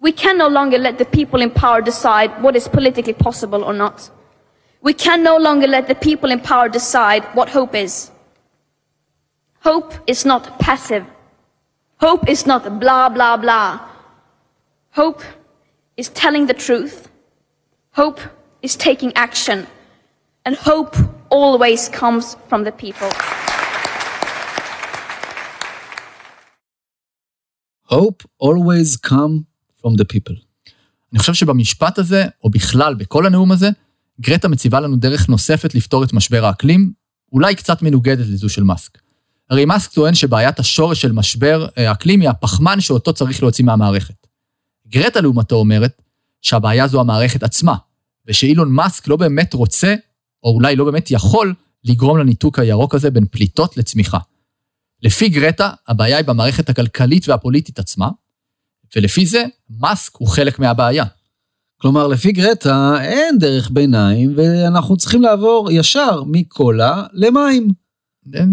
We 0.00 0.12
can 0.12 0.38
no 0.38 0.48
longer 0.48 0.78
let 0.78 0.98
the 0.98 1.04
people 1.04 1.40
in 1.40 1.50
power 1.50 1.80
decide 1.80 2.42
what 2.42 2.56
is 2.56 2.68
politically 2.68 3.14
possible 3.14 3.64
or 3.64 3.72
not. 3.72 4.10
We 4.80 4.92
can 4.92 5.22
no 5.22 5.36
longer 5.36 5.66
let 5.66 5.88
the 5.88 5.94
people 5.94 6.30
in 6.30 6.40
power 6.40 6.68
decide 6.68 7.24
what 7.34 7.48
hope 7.48 7.74
is. 7.74 8.10
Hope 9.60 9.94
is 10.06 10.24
not 10.24 10.58
passive. 10.60 11.04
Hope 12.00 12.28
is 12.28 12.46
not 12.46 12.78
blah, 12.78 13.08
blah, 13.08 13.36
blah. 13.36 13.87
Hope 15.04 15.22
is 15.96 16.08
telling 16.22 16.44
the 16.50 16.58
truth. 16.66 16.96
Hope 18.00 18.20
is 18.66 18.74
taking 18.88 19.12
action. 19.26 19.58
And 20.44 20.56
hope 20.70 20.92
always 21.30 21.80
comes 22.00 22.24
from 22.48 22.60
the 22.64 22.74
people. 22.84 23.10
Hope 27.96 28.18
always 28.46 28.96
come 28.96 29.46
from 29.80 29.94
the 30.00 30.04
people. 30.04 30.34
אני 31.12 31.18
חושב 31.18 31.34
שבמשפט 31.34 31.98
הזה, 31.98 32.24
או 32.44 32.50
בכלל 32.50 32.94
בכל 32.94 33.26
הנאום 33.26 33.52
הזה, 33.52 33.70
גרטה 34.20 34.48
מציבה 34.48 34.80
לנו 34.80 34.96
דרך 34.96 35.28
נוספת 35.28 35.74
לפתור 35.74 36.04
את 36.04 36.12
משבר 36.12 36.44
האקלים, 36.44 36.92
אולי 37.32 37.54
קצת 37.54 37.82
מנוגדת 37.82 38.26
לזו 38.26 38.48
של 38.48 38.62
מאסק. 38.62 38.98
הרי 39.50 39.64
מאסק 39.64 39.92
טוען 39.92 40.14
שבעיית 40.14 40.58
השורש 40.58 41.00
של 41.00 41.12
משבר 41.12 41.66
אה, 41.78 41.88
האקלים 41.88 42.20
היא 42.20 42.28
הפחמן 42.28 42.80
שאותו 42.80 43.12
צריך 43.12 43.42
להוציא 43.42 43.64
מהמערכת. 43.64 44.17
גרטה 44.88 45.20
לעומתו 45.20 45.56
אומרת 45.56 46.02
שהבעיה 46.42 46.88
זו 46.88 47.00
המערכת 47.00 47.42
עצמה, 47.42 47.74
ושאילון 48.26 48.72
מאסק 48.72 49.08
לא 49.08 49.16
באמת 49.16 49.54
רוצה, 49.54 49.94
או 50.42 50.50
אולי 50.50 50.76
לא 50.76 50.84
באמת 50.84 51.10
יכול, 51.10 51.54
לגרום 51.84 52.18
לניתוק 52.18 52.58
הירוק 52.58 52.94
הזה 52.94 53.10
בין 53.10 53.24
פליטות 53.30 53.76
לצמיחה. 53.76 54.18
לפי 55.02 55.28
גרטה, 55.28 55.70
הבעיה 55.88 56.16
היא 56.16 56.26
במערכת 56.26 56.70
הכלכלית 56.70 57.28
והפוליטית 57.28 57.78
עצמה, 57.78 58.08
ולפי 58.96 59.26
זה, 59.26 59.44
מאסק 59.70 60.16
הוא 60.16 60.28
חלק 60.28 60.58
מהבעיה. 60.58 61.04
כלומר, 61.80 62.06
לפי 62.06 62.32
גרטה 62.32 62.96
אין 63.02 63.38
דרך 63.38 63.70
ביניים, 63.70 64.32
ואנחנו 64.36 64.96
צריכים 64.96 65.22
לעבור 65.22 65.70
ישר 65.70 66.22
מקולה 66.26 67.02
למים. 67.12 67.68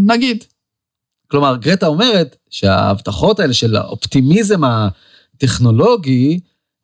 נגיד. 0.07 0.43
כלומר, 1.27 1.55
גרטה 1.55 1.87
אומרת 1.87 2.35
שההבטחות 2.49 3.39
האלה 3.39 3.53
של 3.53 3.75
האופטימיזם 3.75 4.61
הטכנולוגי, 5.35 6.39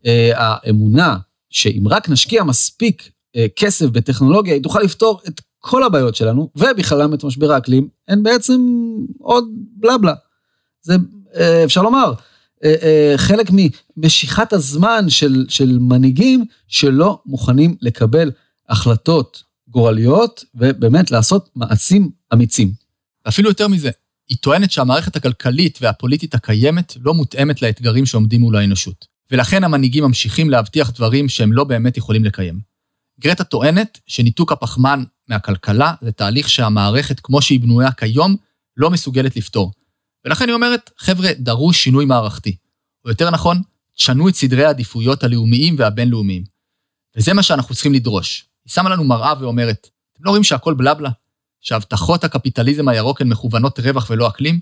אה, 0.05 0.31
האמונה 0.35 1.17
שאם 1.49 1.83
רק 1.89 2.09
נשקיע 2.09 2.43
מספיק 2.43 3.09
אה, 3.35 3.45
כסף 3.55 3.85
בטכנולוגיה, 3.85 4.53
היא 4.53 4.63
תוכל 4.63 4.79
לפתור 4.79 5.21
את 5.27 5.41
כל 5.59 5.83
הבעיות 5.83 6.15
שלנו, 6.15 6.49
ובכללם 6.55 7.13
את 7.13 7.23
משבר 7.23 7.51
האקלים, 7.51 7.87
הן 8.07 8.23
בעצם 8.23 8.61
עוד 9.19 9.45
בלה 9.53 9.97
בלה. 9.97 10.13
זה, 10.81 10.95
אה, 11.35 11.63
אפשר 11.63 11.81
לומר, 11.81 12.13
חלק 13.17 13.47
ממשיכת 13.97 14.53
הזמן 14.53 15.09
של, 15.09 15.45
של 15.49 15.77
מנהיגים 15.79 16.45
שלא 16.67 17.21
מוכנים 17.25 17.75
לקבל 17.81 18.31
החלטות 18.69 19.43
גורליות, 19.67 20.45
ובאמת 20.55 21.11
לעשות 21.11 21.49
מעשים 21.55 22.11
אמיצים. 22.33 22.71
אפילו 23.27 23.49
יותר 23.49 23.67
מזה, 23.67 23.89
היא 24.31 24.37
טוענת 24.37 24.71
שהמערכת 24.71 25.15
הכלכלית 25.15 25.79
והפוליטית 25.81 26.35
הקיימת 26.35 26.93
לא 27.01 27.13
מותאמת 27.13 27.61
לאתגרים 27.61 28.05
שעומדים 28.05 28.41
מול 28.41 28.55
האנושות. 28.55 29.05
ולכן 29.31 29.63
המנהיגים 29.63 30.03
ממשיכים 30.03 30.49
להבטיח 30.49 30.91
דברים 30.91 31.29
שהם 31.29 31.53
לא 31.53 31.63
באמת 31.63 31.97
יכולים 31.97 32.25
לקיים. 32.25 32.59
גרטה 33.19 33.43
טוענת 33.43 33.99
שניתוק 34.07 34.51
הפחמן 34.51 35.03
מהכלכלה 35.27 35.93
זה 36.01 36.11
תהליך 36.11 36.49
שהמערכת 36.49 37.19
כמו 37.19 37.41
שהיא 37.41 37.59
בנויה 37.59 37.91
כיום 37.91 38.35
לא 38.77 38.89
מסוגלת 38.89 39.35
לפתור. 39.35 39.71
ולכן 40.25 40.47
היא 40.47 40.53
אומרת, 40.53 40.89
חבר'ה, 40.97 41.29
דרוש 41.39 41.83
שינוי 41.83 42.05
מערכתי. 42.05 42.55
או 43.05 43.09
יותר 43.09 43.29
נכון, 43.29 43.61
תשנו 43.95 44.29
את 44.29 44.35
סדרי 44.35 44.65
העדיפויות 44.65 45.23
הלאומיים 45.23 45.75
והבינלאומיים. 45.77 46.43
וזה 47.17 47.33
מה 47.33 47.43
שאנחנו 47.43 47.75
צריכים 47.75 47.93
לדרוש. 47.93 48.45
היא 48.65 48.71
שמה 48.71 48.89
לנו 48.89 49.03
מראה 49.03 49.33
ואומרת, 49.39 49.89
אתם 50.13 50.23
לא 50.23 50.29
רואים 50.29 50.43
שהכל 50.43 50.73
בלבלה? 50.73 51.09
שהבטחות 51.61 52.23
הקפיטליזם 52.23 52.87
הירוק 52.87 53.21
הן 53.21 53.29
מכוונות 53.29 53.79
רווח 53.79 54.09
ולא 54.09 54.27
אקלים? 54.27 54.59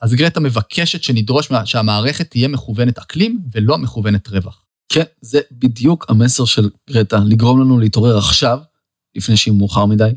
אז 0.00 0.14
גרטה 0.14 0.40
מבקשת 0.40 1.02
שנדרוש 1.02 1.48
שהמערכת 1.64 2.30
תהיה 2.30 2.48
מכוונת 2.48 2.98
אקלים 2.98 3.40
ולא 3.52 3.78
מכוונת 3.78 4.28
רווח. 4.28 4.64
כן, 4.88 5.02
זה 5.20 5.40
בדיוק 5.52 6.06
המסר 6.08 6.44
של 6.44 6.70
גרטה, 6.90 7.18
לגרום 7.26 7.60
לנו 7.60 7.78
להתעורר 7.78 8.18
עכשיו, 8.18 8.58
לפני 9.16 9.36
שהיא 9.36 9.54
מאוחר 9.54 9.86
מדי, 9.86 10.10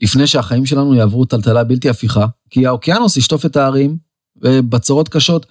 לפני 0.00 0.26
שהחיים 0.26 0.66
שלנו 0.66 0.94
יעברו 0.94 1.24
טלטלה 1.24 1.64
בלתי 1.64 1.88
הפיכה, 1.88 2.26
כי 2.50 2.66
האוקיינוס 2.66 3.16
ישטוף 3.16 3.46
את 3.46 3.56
הערים, 3.56 3.96
ובצורות 4.36 5.08
קשות 5.08 5.46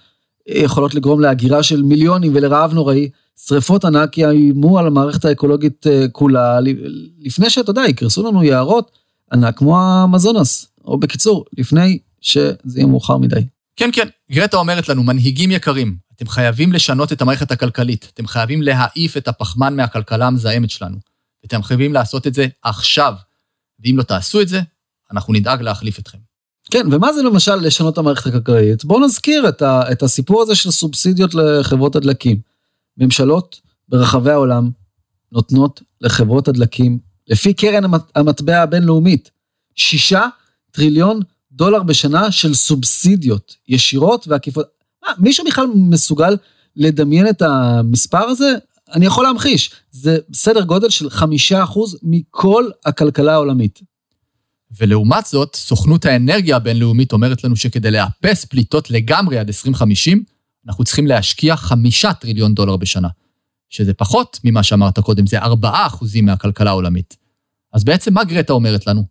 יכולות 0.48 0.94
לגרום 0.94 1.20
להגירה 1.20 1.62
של 1.62 1.82
מיליונים 1.82 2.32
ולרעב 2.34 2.74
נוראי. 2.74 3.08
שריפות 3.46 3.84
ענק 3.84 4.18
יאיימו 4.18 4.78
על 4.78 4.86
המערכת 4.86 5.24
האקולוגית 5.24 5.86
אה, 5.86 6.06
כולה, 6.12 6.58
לפני 7.18 7.50
שאתה 7.50 7.70
יודע, 7.70 7.82
יקרסו 7.88 8.28
לנו 8.28 8.44
יערות 8.44 8.90
ענק 9.32 9.58
כמו 9.58 9.80
המזונס, 9.80 10.66
או 10.84 10.98
בקיצור, 10.98 11.44
לפני 11.58 11.98
שזה 12.20 12.54
יהיה 12.74 12.86
מאוחר 12.86 13.18
מדי. 13.18 13.46
כן, 13.76 13.90
כן, 13.92 14.08
גרטה 14.32 14.56
אומרת 14.56 14.88
לנו, 14.88 15.02
מנהיגים 15.02 15.50
יקרים, 15.50 15.96
אתם 16.16 16.28
חייבים 16.28 16.72
לשנות 16.72 17.12
את 17.12 17.22
המערכת 17.22 17.50
הכלכלית, 17.50 18.10
אתם 18.14 18.26
חייבים 18.26 18.62
להעיף 18.62 19.16
את 19.16 19.28
הפחמן 19.28 19.76
מהכלכלה 19.76 20.26
המזהמת 20.26 20.70
שלנו, 20.70 20.96
ואתם 21.42 21.62
חייבים 21.62 21.92
לעשות 21.92 22.26
את 22.26 22.34
זה 22.34 22.46
עכשיו, 22.62 23.14
ואם 23.84 23.94
לא 23.98 24.02
תעשו 24.02 24.40
את 24.40 24.48
זה, 24.48 24.60
אנחנו 25.12 25.32
נדאג 25.32 25.62
להחליף 25.62 25.98
אתכם. 25.98 26.18
כן, 26.70 26.86
ומה 26.92 27.12
זה 27.12 27.22
למשל 27.22 27.54
לשנות 27.54 27.92
את 27.92 27.98
המערכת 27.98 28.26
הכלכלית? 28.26 28.84
בואו 28.84 29.06
נזכיר 29.06 29.48
את, 29.48 29.62
ה, 29.62 29.92
את 29.92 30.02
הסיפור 30.02 30.42
הזה 30.42 30.54
של 30.54 30.70
סובסידיות 30.70 31.34
לחברות 31.34 31.96
הדלקים. 31.96 32.40
ממשלות 32.96 33.60
ברחבי 33.88 34.30
העולם 34.30 34.70
נותנות 35.32 35.82
לחברות 36.00 36.48
הדלקים, 36.48 36.98
לפי 37.30 37.54
קרן 37.54 37.82
המטבע 38.14 38.62
הבינלאומית, 38.62 39.30
שישה 39.74 40.26
טריליון 40.70 41.20
דולר 41.52 41.82
בשנה 41.82 42.32
של 42.32 42.54
סובסידיות 42.54 43.56
ישירות 43.68 44.28
ועקיפות. 44.28 44.66
מה, 45.02 45.12
מישהו 45.18 45.44
בכלל 45.44 45.66
מסוגל 45.74 46.36
לדמיין 46.76 47.28
את 47.28 47.42
המספר 47.42 48.18
הזה? 48.22 48.54
אני 48.92 49.06
יכול 49.06 49.24
להמחיש, 49.24 49.70
זה 49.90 50.18
סדר 50.34 50.62
גודל 50.62 50.90
של 50.90 51.10
חמישה 51.10 51.64
אחוז 51.64 51.98
מכל 52.02 52.64
הכלכלה 52.84 53.32
העולמית. 53.32 53.80
ולעומת 54.78 55.26
זאת, 55.26 55.56
סוכנות 55.56 56.04
האנרגיה 56.04 56.56
הבינלאומית 56.56 57.12
אומרת 57.12 57.44
לנו 57.44 57.56
שכדי 57.56 57.90
לאפס 57.90 58.44
פליטות 58.44 58.90
לגמרי 58.90 59.38
עד 59.38 59.46
2050, 59.46 60.24
אנחנו 60.66 60.84
צריכים 60.84 61.06
להשקיע 61.06 61.56
חמישה 61.56 62.12
טריליון 62.12 62.54
דולר 62.54 62.76
בשנה, 62.76 63.08
שזה 63.68 63.94
פחות 63.94 64.40
ממה 64.44 64.62
שאמרת 64.62 64.98
קודם, 64.98 65.26
זה 65.26 65.38
ארבעה 65.38 65.86
אחוזים 65.86 66.26
מהכלכלה 66.26 66.70
העולמית. 66.70 67.19
אז 67.72 67.84
בעצם 67.84 68.14
מה 68.14 68.24
גרטה 68.24 68.52
אומרת 68.52 68.86
לנו? 68.86 69.04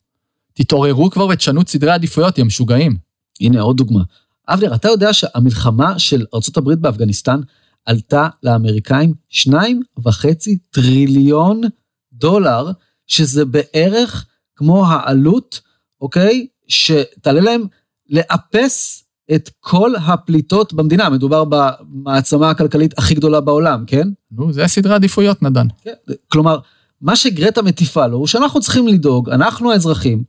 תתעוררו 0.54 1.10
כבר 1.10 1.28
ותשנו 1.28 1.62
את 1.62 1.70
סדרי 1.70 1.92
העדיפויות, 1.92 2.38
יא 2.38 2.44
משוגעים. 2.44 2.98
הנה 3.42 3.62
עוד 3.62 3.78
דוגמה. 3.78 4.04
אבנר, 4.50 4.76
אתה 4.76 4.88
יודע 4.88 5.14
שהמלחמה 5.14 6.00
של 6.00 6.26
ארה"ב 6.34 6.74
באפגניסטן 6.74 7.42
עלתה 7.86 8.28
לאמריקאים 8.44 9.14
שניים 9.30 9.82
וחצי 10.04 10.58
טריליון 10.70 11.62
דולר, 12.14 12.72
שזה 13.08 13.46
בערך 13.46 14.26
כמו 14.56 14.88
העלות, 14.88 15.62
אוקיי, 16.02 16.48
שתעלה 16.68 17.42
להם 17.42 17.64
לאפס 18.10 19.04
את 19.36 19.50
כל 19.60 19.96
הפליטות 19.96 20.74
במדינה. 20.74 21.10
מדובר 21.10 21.44
במעצמה 21.50 22.50
הכלכלית 22.50 22.98
הכי 22.98 23.16
גדולה 23.16 23.42
בעולם, 23.42 23.84
כן? 23.88 24.08
נו, 24.32 24.54
זה 24.54 24.68
סדרי 24.68 24.94
עדיפויות, 24.94 25.44
נדן. 25.44 25.68
כן, 25.84 25.94
כלומר, 26.28 26.60
מה 27.02 27.16
שגרטה 27.16 27.62
מטיפה 27.62 28.08
לו, 28.08 28.18
הוא 28.18 28.28
שאנחנו 28.28 28.60
צריכים 28.60 28.88
לדאוג, 28.88 29.30
אנחנו 29.30 29.72
האזרחים, 29.72 30.24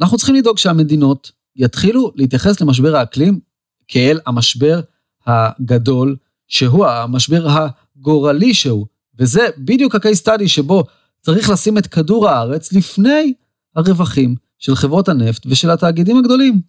אנחנו 0.00 0.16
צריכים 0.16 0.34
לדאוג 0.34 0.58
שהמדינות 0.58 1.32
יתחילו 1.56 2.12
להתייחס 2.16 2.60
למשבר 2.60 2.96
האקלים 2.96 3.40
כאל 3.88 4.20
המשבר 4.26 4.80
הגדול 5.26 6.16
שהוא, 6.48 6.86
המשבר 6.86 7.46
הגורלי 7.48 8.54
שהוא. 8.54 8.86
וזה 9.18 9.46
בדיוק 9.58 9.94
ה-case 9.94 10.26
study 10.26 10.48
שבו 10.48 10.84
צריך 11.20 11.50
לשים 11.50 11.78
את 11.78 11.86
כדור 11.86 12.28
הארץ 12.28 12.72
לפני 12.72 13.32
הרווחים 13.76 14.34
של 14.58 14.74
חברות 14.74 15.08
הנפט 15.08 15.46
ושל 15.46 15.70
התאגידים 15.70 16.16
הגדולים. 16.16 16.60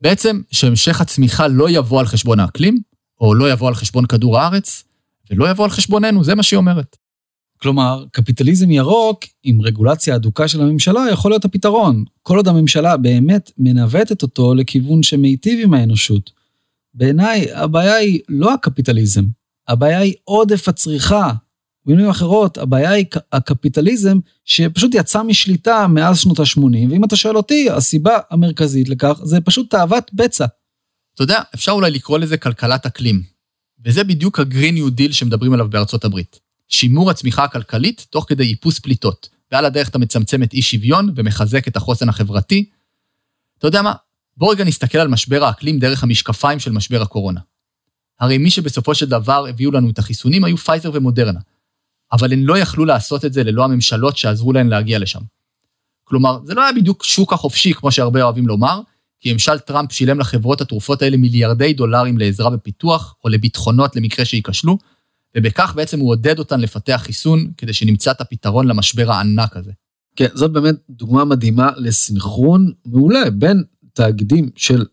בעצם, 0.00 0.40
שהמשך 0.50 1.00
הצמיחה 1.00 1.48
לא 1.48 1.70
יבוא 1.70 2.00
על 2.00 2.06
חשבון 2.06 2.40
האקלים, 2.40 2.78
או 3.20 3.34
לא 3.34 3.52
יבוא 3.52 3.68
על 3.68 3.74
חשבון 3.74 4.06
כדור 4.06 4.38
הארץ, 4.38 4.84
ולא 5.30 5.50
יבוא 5.50 5.64
על 5.64 5.70
חשבוננו, 5.70 6.24
זה 6.24 6.34
מה 6.34 6.42
שהיא 6.42 6.56
אומרת. 6.56 6.96
כלומר, 7.64 8.04
קפיטליזם 8.12 8.70
ירוק 8.70 9.24
עם 9.42 9.62
רגולציה 9.62 10.16
אדוקה 10.16 10.48
של 10.48 10.60
הממשלה 10.60 11.06
יכול 11.12 11.30
להיות 11.30 11.44
הפתרון, 11.44 12.04
כל 12.22 12.36
עוד 12.36 12.48
הממשלה 12.48 12.96
באמת 12.96 13.50
מנווטת 13.58 14.22
אותו 14.22 14.54
לכיוון 14.54 15.02
שמיטיב 15.02 15.60
עם 15.62 15.74
האנושות. 15.74 16.30
בעיניי, 16.94 17.54
הבעיה 17.54 17.94
היא 17.94 18.20
לא 18.28 18.54
הקפיטליזם, 18.54 19.24
הבעיה 19.68 19.98
היא 19.98 20.14
עודף 20.24 20.68
הצריכה. 20.68 21.32
במילים 21.86 22.08
אחרות, 22.08 22.58
הבעיה 22.58 22.90
היא 22.90 23.06
הקפיטליזם 23.32 24.18
שפשוט 24.44 24.94
יצא 24.94 25.22
משליטה 25.22 25.86
מאז 25.86 26.18
שנות 26.18 26.38
ה-80, 26.38 26.90
ואם 26.90 27.04
אתה 27.04 27.16
שואל 27.16 27.36
אותי, 27.36 27.70
הסיבה 27.70 28.18
המרכזית 28.30 28.88
לכך 28.88 29.20
זה 29.22 29.40
פשוט 29.40 29.70
תאוות 29.70 30.10
בצע. 30.14 30.46
אתה 31.14 31.22
יודע, 31.22 31.40
אפשר 31.54 31.72
אולי 31.72 31.90
לקרוא 31.90 32.18
לזה 32.18 32.36
כלכלת 32.36 32.86
אקלים. 32.86 33.22
וזה 33.84 34.04
בדיוק 34.04 34.40
ה-Green 34.40 34.78
New 34.78 35.00
Deal 35.00 35.12
שמדברים 35.12 35.52
עליו 35.52 35.70
בארצות 35.70 36.04
הברית. 36.04 36.43
שימור 36.68 37.10
הצמיחה 37.10 37.44
הכלכלית 37.44 38.06
תוך 38.10 38.24
כדי 38.28 38.50
איפוס 38.50 38.78
פליטות. 38.78 39.28
ועל 39.52 39.64
הדרך 39.64 39.88
אתה 39.88 39.98
מצמצם 39.98 40.42
את 40.42 40.52
אי 40.52 40.62
שוויון 40.62 41.12
ומחזק 41.16 41.68
את 41.68 41.76
החוסן 41.76 42.08
החברתי. 42.08 42.70
אתה 43.58 43.66
יודע 43.66 43.82
מה? 43.82 43.92
בוא 44.36 44.52
רגע 44.52 44.64
נסתכל 44.64 44.98
על 44.98 45.08
משבר 45.08 45.44
האקלים 45.44 45.78
דרך 45.78 46.02
המשקפיים 46.02 46.58
של 46.58 46.72
משבר 46.72 47.02
הקורונה. 47.02 47.40
הרי 48.20 48.38
מי 48.38 48.50
שבסופו 48.50 48.94
של 48.94 49.08
דבר 49.08 49.46
הביאו 49.46 49.70
לנו 49.70 49.90
את 49.90 49.98
החיסונים 49.98 50.44
היו 50.44 50.56
פייזר 50.56 50.90
ומודרנה. 50.94 51.40
אבל 52.12 52.32
הן 52.32 52.42
לא 52.42 52.58
יכלו 52.58 52.84
לעשות 52.84 53.24
את 53.24 53.32
זה 53.32 53.44
ללא 53.44 53.64
הממשלות 53.64 54.16
שעזרו 54.16 54.52
להן 54.52 54.68
להגיע 54.68 54.98
לשם. 54.98 55.20
כלומר, 56.04 56.38
זה 56.44 56.54
לא 56.54 56.62
היה 56.62 56.72
בדיוק 56.72 57.04
שוק 57.04 57.32
החופשי, 57.32 57.74
כמו 57.74 57.92
שהרבה 57.92 58.22
אוהבים 58.22 58.46
לומר, 58.46 58.80
כי 59.20 59.32
ממשל 59.32 59.58
טראמפ 59.58 59.92
שילם 59.92 60.20
לחברות 60.20 60.60
התרופות 60.60 61.02
האלה 61.02 61.16
מיליארדי 61.16 61.72
דולרים 61.72 62.18
לעזרה 62.18 62.50
בפיתוח 62.50 63.14
או 63.24 63.28
לביטחונות 63.28 63.96
למקרה 63.96 64.24
שייכשלו, 64.24 64.78
ובכך 65.36 65.72
בעצם 65.76 66.00
הוא 66.00 66.10
עודד 66.10 66.38
אותן 66.38 66.60
לפתח 66.60 67.00
חיסון 67.04 67.50
כדי 67.56 67.72
שנמצא 67.72 68.10
את 68.10 68.20
הפתרון 68.20 68.66
למשבר 68.66 69.12
הענק 69.12 69.56
הזה. 69.56 69.72
כן, 70.16 70.28
זאת 70.34 70.52
באמת 70.52 70.74
דוגמה 70.90 71.24
מדהימה 71.24 71.70
לסנכרון 71.76 72.72
מעולה 72.86 73.30
בין 73.30 73.62
תאגידים 73.92 74.50
של 74.56 74.84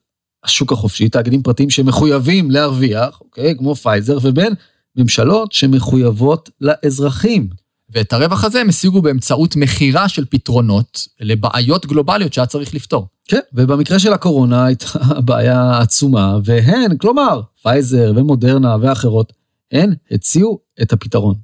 השוק 0.44 0.72
החופשי, 0.72 1.10
תאגידים 1.10 1.44
פרטיים 1.44 1.70
שמחויבים 1.70 2.52
להרוויח, 2.52 3.22
אוקיי, 3.22 3.58
כמו 3.58 3.76
פייזר, 3.76 4.18
ובין 4.22 4.54
ממשלות 4.96 5.52
שמחויבות 5.52 6.50
לאזרחים. 6.62 7.50
ואת 7.90 8.14
הרווח 8.14 8.44
הזה 8.44 8.62
הם 8.62 8.70
השיגו 8.70 9.02
באמצעות 9.02 9.56
מכירה 9.56 10.10
של 10.10 10.26
פתרונות 10.30 11.08
לבעיות 11.20 11.86
גלובליות 11.86 12.34
שהיה 12.34 12.46
צריך 12.46 12.76
לפתור. 12.76 13.08
כן, 13.28 13.40
ובמקרה 13.54 14.00
של 14.00 14.14
הקורונה 14.14 14.66
הייתה 14.66 15.00
בעיה 15.26 15.80
עצומה, 15.80 16.38
והן, 16.46 16.98
כלומר, 16.98 17.42
פייזר 17.62 18.14
ומודרנה 18.16 18.76
ואחרות, 18.82 19.34
הן 19.72 19.94
הציעו 20.12 20.60
את 20.82 20.94
הפתרון. 20.94 21.36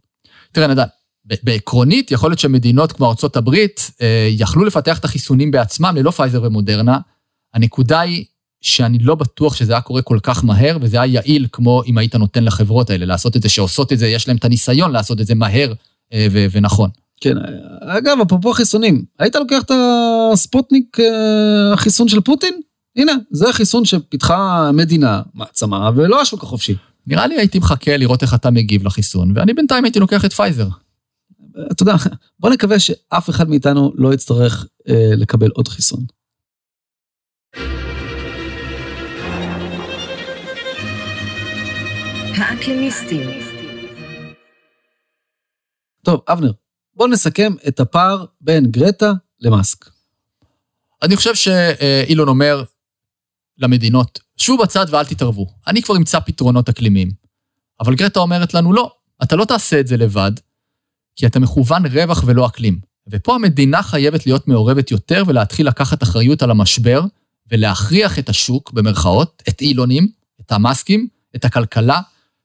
תראה, 0.51 0.67
נדב, 0.67 0.83
עקרונית, 1.43 2.11
יכול 2.11 2.29
להיות 2.29 2.39
שמדינות 2.39 2.91
כמו 2.91 3.05
ארה"ב 3.05 3.55
אה, 4.01 4.27
יכלו 4.31 4.65
לפתח 4.65 4.99
את 4.99 5.05
החיסונים 5.05 5.51
בעצמם 5.51 5.93
ללא 5.97 6.11
פייזר 6.11 6.43
ומודרנה. 6.43 6.99
הנקודה 7.53 7.99
היא 7.99 8.25
שאני 8.61 8.97
לא 8.99 9.15
בטוח 9.15 9.55
שזה 9.55 9.73
היה 9.73 9.81
קורה 9.81 10.01
כל 10.01 10.19
כך 10.23 10.43
מהר, 10.43 10.77
וזה 10.81 11.01
היה 11.01 11.13
יעיל 11.13 11.47
כמו 11.51 11.83
אם 11.87 11.97
היית 11.97 12.15
נותן 12.15 12.43
לחברות 12.43 12.89
האלה 12.89 13.05
לעשות 13.05 13.35
את 13.35 13.41
זה, 13.41 13.49
שעושות 13.49 13.93
את 13.93 13.99
זה, 13.99 14.07
יש 14.07 14.27
להם 14.27 14.37
את 14.37 14.45
הניסיון 14.45 14.91
לעשות 14.91 15.21
את 15.21 15.27
זה 15.27 15.35
מהר 15.35 15.73
אה, 16.13 16.27
ו- 16.31 16.45
ונכון. 16.51 16.89
כן, 17.21 17.35
אגב, 17.81 18.17
אפרופו 18.21 18.53
חיסונים, 18.53 19.05
היית 19.19 19.35
לוקח 19.35 19.61
את 19.61 19.71
הספוטניק, 20.33 20.99
אה, 20.99 21.73
החיסון 21.73 22.07
של 22.07 22.21
פוטין? 22.21 22.61
הנה, 22.95 23.11
זה 23.31 23.53
חיסון 23.53 23.85
שפיתחה 23.85 24.71
מדינה, 24.73 25.21
מעצמה, 25.33 25.91
ולא 25.95 26.21
השוק 26.21 26.43
החופשי. 26.43 26.75
נראה 27.07 27.27
לי 27.27 27.37
הייתי 27.37 27.59
מחכה 27.59 27.97
לראות 27.97 28.23
איך 28.23 28.33
אתה 28.33 28.51
מגיב 28.51 28.83
לחיסון, 28.83 29.31
ואני 29.35 29.53
בינתיים 29.53 29.83
הייתי 29.83 29.99
לוקח 29.99 30.25
את 30.25 30.33
פייזר. 30.33 30.67
אתה 31.71 31.83
יודע, 31.83 31.93
בוא 32.39 32.49
נקווה 32.49 32.79
שאף 32.79 33.29
אחד 33.29 33.49
מאיתנו 33.49 33.91
לא 33.95 34.13
יצטרך 34.13 34.65
אה, 34.89 35.09
לקבל 35.15 35.49
עוד 35.49 35.67
חיסון. 35.67 36.05
האקלימיסטים. 42.37 43.29
טוב, 46.03 46.21
אבנר, 46.27 46.51
בוא 46.93 47.07
נסכם 47.07 47.53
את 47.67 47.79
הפער 47.79 48.25
בין 48.41 48.71
גרטה 48.71 49.11
למאסק. 49.39 49.89
אני 51.03 51.15
חושב 51.15 51.35
שאילון 51.35 52.27
אומר 52.27 52.63
למדינות, 53.57 54.19
שבו 54.37 54.57
בצד 54.57 54.85
ואל 54.89 55.05
תתערבו, 55.05 55.47
אני 55.67 55.81
כבר 55.81 55.97
אמצא 55.97 56.19
פתרונות 56.19 56.69
אקלימיים. 56.69 57.11
אבל 57.79 57.95
גרטה 57.95 58.19
אומרת 58.19 58.53
לנו, 58.53 58.73
לא, 58.73 58.91
אתה 59.23 59.35
לא 59.35 59.45
תעשה 59.45 59.79
את 59.79 59.87
זה 59.87 59.97
לבד, 59.97 60.31
כי 61.15 61.25
אתה 61.25 61.39
מכוון 61.39 61.85
רווח 61.85 62.23
ולא 62.25 62.45
אקלים. 62.45 62.79
ופה 63.09 63.35
המדינה 63.35 63.83
חייבת 63.83 64.25
להיות 64.25 64.47
מעורבת 64.47 64.91
יותר 64.91 65.23
ולהתחיל 65.27 65.67
לקחת 65.67 66.03
אחריות 66.03 66.41
על 66.41 66.51
המשבר, 66.51 67.01
ולהכריח 67.51 68.19
את 68.19 68.29
השוק, 68.29 68.71
במרכאות, 68.71 69.43
את 69.49 69.61
האילונים, 69.61 70.07
את 70.41 70.51
המאסקים, 70.51 71.07
את 71.35 71.45
הכלכלה, 71.45 72.01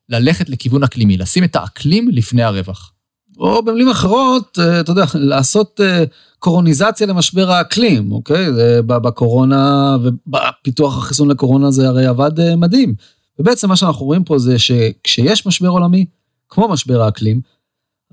ללכת 0.09 0.49
לכיוון 0.49 0.83
אקלימי, 0.83 1.17
לשים 1.17 1.43
את 1.43 1.55
האקלים 1.55 2.09
לפני 2.11 2.43
הרווח. 2.43 2.92
או 3.39 3.63
במילים 3.63 3.89
אחרות, 3.89 4.59
אה, 4.59 4.79
אתה 4.79 4.91
יודע, 4.91 5.05
לעשות 5.13 5.81
אה, 5.83 6.03
קורוניזציה 6.39 7.07
למשבר 7.07 7.51
האקלים, 7.51 8.11
אוקיי? 8.11 8.47
בקורונה 8.85 9.97
ובפיתוח 10.03 10.97
החיסון 10.97 11.31
לקורונה 11.31 11.71
זה 11.71 11.87
הרי 11.87 12.05
עבד 12.05 12.39
אה, 12.39 12.55
מדהים. 12.55 12.95
ובעצם 13.39 13.69
מה 13.69 13.75
שאנחנו 13.75 14.05
רואים 14.05 14.23
פה 14.23 14.39
זה 14.39 14.59
שכשיש 14.59 15.45
משבר 15.45 15.67
עולמי, 15.67 16.05
כמו 16.49 16.67
משבר 16.67 17.01
האקלים, 17.01 17.41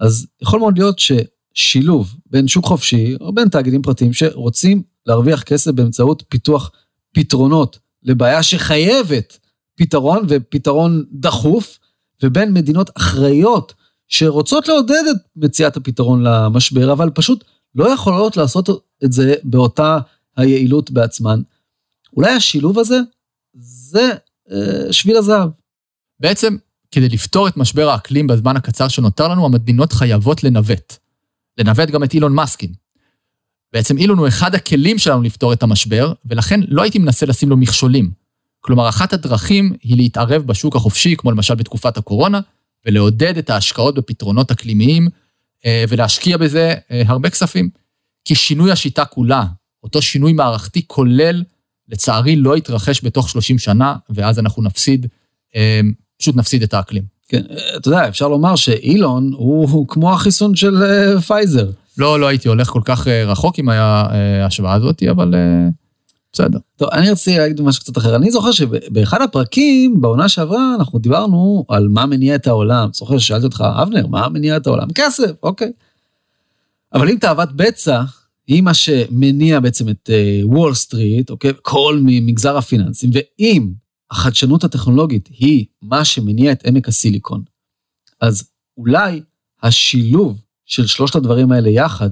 אז 0.01 0.27
יכול 0.43 0.61
מאוד 0.61 0.79
להיות 0.79 0.99
ששילוב 0.99 2.15
בין 2.31 2.49
שוק 2.49 2.65
חופשי 2.65 3.17
או 3.21 3.33
בין 3.33 3.49
תאגידים 3.49 3.83
פרטיים 3.83 4.13
שרוצים 4.13 4.83
להרוויח 5.07 5.43
כסף 5.43 5.71
באמצעות 5.71 6.23
פיתוח 6.29 6.71
פתרונות 7.15 7.79
לבעיה 8.03 8.43
שחייבת 8.43 9.39
פתרון 9.77 10.27
ופתרון 10.29 11.05
דחוף, 11.13 11.79
ובין 12.23 12.53
מדינות 12.53 12.91
אחראיות 12.97 13.75
שרוצות 14.11 14.69
לעודד 14.69 15.03
את 15.11 15.17
מציאת 15.37 15.77
הפתרון 15.77 16.23
למשבר, 16.23 16.93
אבל 16.93 17.11
פשוט 17.11 17.45
לא 17.75 17.93
יכולות 17.93 18.37
לעשות 18.37 18.69
את 19.05 19.13
זה 19.13 19.35
באותה 19.45 19.99
היעילות 20.37 20.91
בעצמן. 20.91 21.41
אולי 22.17 22.31
השילוב 22.31 22.79
הזה, 22.79 22.99
זה 23.55 24.11
אה, 24.51 24.93
שביל 24.93 25.17
הזהב. 25.17 25.51
בעצם, 26.21 26.57
כדי 26.91 27.09
לפתור 27.09 27.49
את 27.49 27.57
משבר 27.57 27.89
האקלים 27.89 28.27
בזמן 28.27 28.57
הקצר 28.57 28.89
שנותר 28.89 29.29
לנו, 29.29 29.47
המדינות 29.47 29.93
חייבות 29.93 30.45
לנווט. 30.45 30.95
לנווט 31.59 31.91
גם 31.91 32.05
את 32.05 32.15
אילון 32.15 32.35
מאסקין. 32.35 32.73
בעצם 33.73 33.99
אילון 33.99 34.19
הוא 34.19 34.29
אחד 34.29 34.55
הכלים 34.55 34.99
שלנו 34.99 35.23
לפתור 35.23 35.53
את 35.53 35.63
המשבר, 35.63 36.13
ולכן 36.25 36.61
לא 36.69 36.83
הייתי 36.83 36.99
מנסה 36.99 37.27
לשים 37.27 37.49
לו 37.51 37.57
מכשולים. 37.57 38.11
כלומר, 38.61 38.89
אחת 38.89 39.13
הדרכים 39.13 39.73
היא 39.83 39.97
להתערב 39.97 40.43
בשוק 40.43 40.77
החופשי, 40.77 41.17
כמו 41.17 41.31
למשל 41.31 41.55
בתקופת 41.55 41.97
הקורונה, 41.97 42.41
ולעודד 42.87 43.39
את 43.39 43.51
ההשקעות 43.51 43.95
בפתרונות 43.95 44.51
אקלימיים, 44.51 45.09
אה, 45.67 45.85
ולהשקיע 45.89 46.37
בזה 46.37 46.75
אה, 46.91 47.03
הרבה 47.07 47.31
כספים. 47.31 47.71
כי 48.25 48.35
שינוי 48.35 48.73
השיטה 48.73 49.05
כולה, 49.05 49.45
אותו 49.83 50.03
שינוי 50.03 50.33
מערכתי 50.33 50.83
כולל, 50.87 51.43
לצערי 51.89 52.37
לא 52.37 52.57
יתרחש 52.57 53.05
בתוך 53.05 53.29
30 53.29 53.59
שנה, 53.59 53.97
ואז 54.11 54.39
אנחנו 54.39 54.63
נפסיד, 54.63 55.07
אה, 55.57 55.81
פשוט 56.19 56.37
נפסיד 56.37 56.63
את 56.63 56.75
האקלים. 56.75 57.03
כן, 57.29 57.43
אתה 57.77 57.89
יודע, 57.89 58.09
אפשר 58.09 58.29
לומר 58.29 58.57
שאילון 58.57 59.33
הוא, 59.33 59.71
הוא 59.71 59.89
כמו 59.89 60.13
החיסון 60.13 60.57
של 60.57 60.77
פייזר. 61.27 61.71
לא, 61.99 62.21
לא 62.21 62.27
הייתי 62.27 62.49
הולך 62.49 62.69
כל 62.69 62.81
כך 62.85 63.07
רחוק 63.07 63.59
עם 63.59 63.69
ההשוואה 63.69 64.75
הזאת, 64.75 65.03
אבל 65.11 65.35
בסדר. 66.33 66.59
טוב, 66.77 66.89
אני 66.93 67.11
רציתי 67.11 67.39
להגיד 67.39 67.61
משהו 67.61 67.83
קצת 67.83 67.99
אחר. 67.99 68.17
אני 68.17 68.31
זוכר 68.31 68.53
שבאחד 68.53 69.23
הפרקים, 69.23 70.01
בעונה 70.01 70.29
שעברה, 70.29 70.75
אנחנו 70.79 70.99
דיברנו 70.99 71.65
על 71.69 71.89
מה 71.89 72.07
מניע 72.07 72.35
את 72.35 72.47
העולם. 72.47 72.89
זוכר 72.93 73.19
ששאלתי 73.19 73.45
אותך, 73.45 73.65
אבנר, 73.83 74.07
מה 74.07 74.29
מניע 74.29 74.57
את 74.57 74.67
העולם? 74.67 74.89
כסף, 74.95 75.31
אוקיי. 75.43 75.73
אבל 76.95 77.09
אם 77.09 77.17
תאוות 77.21 77.53
בצע 77.57 78.03
היא 78.47 78.63
מה 78.63 78.75
שמניע 78.75 79.61
בעצם 79.61 79.89
את 79.89 80.11
וול 80.43 80.73
uh, 80.73 80.75
סטריט, 80.75 81.31
אוקיי? 81.31 81.51
כל 81.63 81.99
מגזר 82.03 82.57
הפיננסים, 82.57 83.11
ואם 83.13 83.73
החדשנות 84.11 84.65
הטכנולוגית 84.65 85.29
היא 85.33 85.67
מה 85.83 86.05
שמניע 86.05 86.53
את 86.53 86.67
עמק 86.67 86.89
הסיליקון, 86.89 87.43
אז 88.21 88.51
אולי 88.77 89.23
השילוב 89.63 90.43
של 90.67 90.87
שלושת 90.87 91.17
הדברים 91.17 91.53
האלה 91.53 91.71
יחד, 91.71 92.11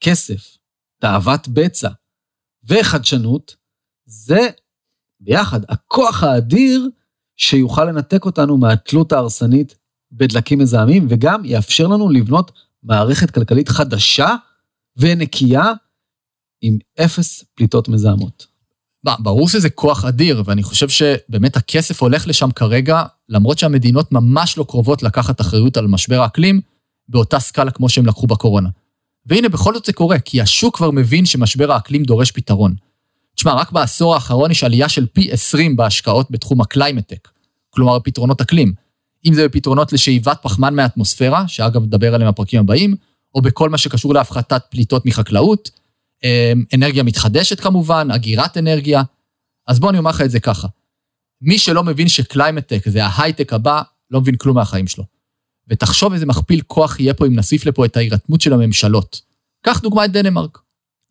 כסף, 0.00 0.58
תאוות 1.00 1.48
בצע, 1.48 1.88
וחדשנות, 2.68 3.56
זה 4.06 4.48
ביחד 5.20 5.60
הכוח 5.68 6.22
האדיר 6.22 6.88
שיוכל 7.36 7.84
לנתק 7.84 8.24
אותנו 8.24 8.56
מהתלות 8.56 9.12
ההרסנית 9.12 9.74
בדלקים 10.12 10.58
מזהמים, 10.58 11.06
וגם 11.10 11.44
יאפשר 11.44 11.86
לנו 11.86 12.10
לבנות 12.10 12.52
מערכת 12.82 13.30
כלכלית 13.30 13.68
חדשה 13.68 14.34
ונקייה, 14.96 15.72
עם 16.60 16.78
אפס 17.00 17.44
פליטות 17.54 17.88
מזהמות. 17.88 18.46
ברור 19.18 19.48
שזה 19.48 19.70
כוח 19.70 20.04
אדיר, 20.04 20.42
ואני 20.44 20.62
חושב 20.62 20.88
שבאמת 20.88 21.56
הכסף 21.56 22.02
הולך 22.02 22.26
לשם 22.26 22.50
כרגע, 22.50 23.04
למרות 23.28 23.58
שהמדינות 23.58 24.12
ממש 24.12 24.58
לא 24.58 24.64
קרובות 24.68 25.02
לקחת 25.02 25.40
אחריות 25.40 25.76
על 25.76 25.86
משבר 25.86 26.20
האקלים 26.20 26.60
באותה 27.08 27.40
סקאלה 27.40 27.70
כמו 27.70 27.88
שהם 27.88 28.06
לקחו 28.06 28.26
בקורונה. 28.26 28.68
והנה, 29.28 29.48
בכל 29.48 29.74
זאת 29.74 29.84
זה 29.84 29.92
קורה, 29.92 30.18
כי 30.18 30.40
השוק 30.40 30.76
כבר 30.76 30.90
מבין 30.90 31.26
שמשבר 31.26 31.72
האקלים 31.72 32.02
דורש 32.02 32.30
פתרון. 32.30 32.74
תשמע, 33.36 33.52
רק 33.52 33.72
בעשור 33.72 34.14
האחרון 34.14 34.50
יש 34.50 34.64
עלייה 34.64 34.88
של 34.88 35.06
פי 35.06 35.32
20 35.32 35.76
בהשקעות 35.76 36.30
בתחום 36.30 36.60
ה 36.60 36.65
climate 36.65 37.02
tech, 37.02 37.28
כלומר 37.70 37.98
פתרונות 38.04 38.40
אקלים. 38.40 38.72
אם 39.26 39.34
זה 39.34 39.48
בפתרונות 39.48 39.92
לשאיבת 39.92 40.38
פחמן 40.42 40.74
מהאטמוספירה, 40.74 41.48
שאגב 41.48 41.82
נדבר 41.82 42.14
עליהם 42.14 42.30
בפרקים 42.30 42.60
הבאים, 42.60 42.96
או 43.34 43.40
בכל 43.42 43.68
מה 43.68 43.78
שקשור 43.78 44.14
להפחתת 44.14 44.62
פליטות 44.70 45.06
מחקלאות, 45.06 45.70
אמ, 46.24 46.64
אנרגיה 46.74 47.02
מתחדשת 47.02 47.60
כמובן, 47.60 48.08
אגירת 48.10 48.56
אנרגיה. 48.56 49.02
אז 49.66 49.80
בוא 49.80 49.90
אני 49.90 49.98
אומר 49.98 50.10
לך 50.10 50.20
את 50.20 50.30
זה 50.30 50.40
ככה. 50.40 50.68
מי 51.42 51.58
שלא 51.58 51.84
מבין 51.84 52.08
ש-climate 52.08 52.65
tech 52.65 52.88
זה 52.88 53.04
ההייטק 53.04 53.52
הבא, 53.52 53.82
לא 54.10 54.20
מבין 54.20 54.36
כלום 54.36 54.56
מהחיים 54.56 54.86
שלו. 54.86 55.04
ותחשוב 55.70 56.12
איזה 56.12 56.26
מכפיל 56.26 56.60
כוח 56.66 57.00
יהיה 57.00 57.14
פה 57.14 57.26
אם 57.26 57.34
נוסיף 57.34 57.66
לפה 57.66 57.84
את 57.84 57.96
ההירתמות 57.96 58.40
של 58.40 58.52
הממשלות. 58.52 59.20
קח 59.62 59.80
דוגמא 59.80 60.04
את 60.04 60.12
דנמרק. 60.12 60.58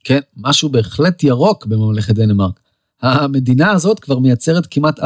כן, 0.04 0.20
משהו 0.38 0.70
בהחלט 0.70 1.24
ירוק 1.24 1.66
בממלכת 1.66 2.16
דנמרק. 2.16 2.60
המדינה 3.02 3.72
הזאת 3.72 4.00
כבר 4.00 4.20
מייצרת 4.20 4.68
כמעט 4.72 5.00
40% 5.00 5.04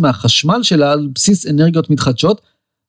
מהחשמל 0.00 0.62
שלה 0.62 0.92
על 0.92 1.08
בסיס 1.14 1.46
אנרגיות 1.46 1.90
מתחדשות, 1.90 2.40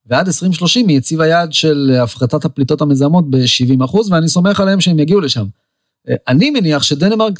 ועד 0.05 0.27
2030 0.27 0.87
היא 0.87 0.97
הציבה 0.97 1.27
יעד 1.27 1.53
של 1.53 1.97
הפחתת 2.03 2.45
הפליטות 2.45 2.81
המזהמות 2.81 3.29
ב-70%, 3.29 3.97
ואני 4.11 4.29
סומך 4.29 4.59
עליהם 4.59 4.81
שהם 4.81 4.99
יגיעו 4.99 5.21
לשם. 5.21 5.45
אני 6.27 6.51
מניח 6.51 6.83
שדנמרק 6.83 7.39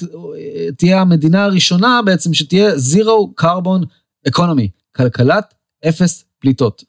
תהיה 0.78 1.02
המדינה 1.02 1.44
הראשונה 1.44 2.00
בעצם 2.06 2.34
שתהיה 2.34 2.72
Zero 2.76 3.42
Carbon 3.42 3.86
Economy, 4.30 4.68
כלכלת 4.96 5.54
אפס 5.88 6.26
פליטות. 6.40 6.84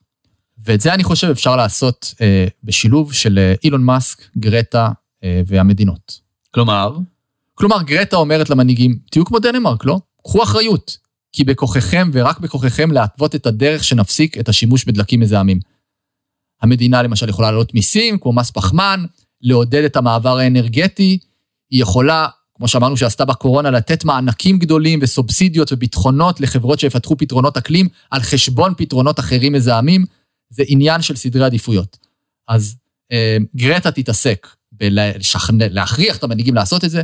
ואת 0.64 0.80
זה 0.80 0.94
אני 0.94 1.04
חושב 1.04 1.28
אפשר 1.30 1.56
לעשות 1.56 2.14
אה, 2.20 2.46
בשילוב 2.64 3.12
של 3.12 3.38
אה, 3.38 3.54
אילון 3.64 3.84
מאסק, 3.84 4.22
גרטה 4.38 4.88
אה, 5.24 5.42
והמדינות. 5.46 6.20
כלומר? 6.50 6.96
כלומר, 7.54 7.82
גרטה 7.82 8.16
אומרת 8.16 8.50
למנהיגים, 8.50 8.98
תהיו 9.10 9.24
כמו 9.24 9.38
דנמרק, 9.38 9.84
לא? 9.84 10.00
קחו 10.24 10.42
אחריות, 10.42 10.96
כי 11.32 11.44
בכוחכם 11.44 12.10
ורק 12.12 12.40
בכוחכם 12.40 12.92
להתוות 12.92 13.34
את 13.34 13.46
הדרך 13.46 13.84
שנפסיק 13.84 14.38
את 14.38 14.48
השימוש 14.48 14.84
בדלקים 14.84 15.20
מזהמים. 15.20 15.60
המדינה 16.62 17.02
למשל 17.02 17.28
יכולה 17.28 17.48
להעלות 17.50 17.74
מיסים, 17.74 18.18
כמו 18.18 18.32
מס 18.32 18.50
פחמן, 18.50 19.04
לעודד 19.42 19.84
את 19.84 19.96
המעבר 19.96 20.38
האנרגטי, 20.38 21.18
היא 21.70 21.82
יכולה, 21.82 22.28
כמו 22.54 22.68
שאמרנו 22.68 22.96
שעשתה 22.96 23.24
בקורונה, 23.24 23.70
לתת 23.70 24.04
מענקים 24.04 24.58
גדולים 24.58 24.98
וסובסידיות 25.02 25.72
וביטחונות 25.72 26.40
לחברות 26.40 26.80
שיפתחו 26.80 27.16
פתרונות 27.16 27.56
אקלים 27.56 27.88
על 28.10 28.20
חשבון 28.20 28.74
פתרונות 28.76 29.18
אחרים 29.18 29.52
מזהמים, 29.52 30.04
זה 30.50 30.62
עניין 30.66 31.02
של 31.02 31.16
סדרי 31.16 31.44
עדיפויות. 31.44 31.98
אז 32.48 32.76
אה, 33.12 33.36
גרטה 33.56 33.90
תתעסק 33.90 34.46
בלהכריח 34.72 36.16
את 36.16 36.24
המנהיגים 36.24 36.54
לעשות 36.54 36.84
את 36.84 36.90
זה, 36.90 37.02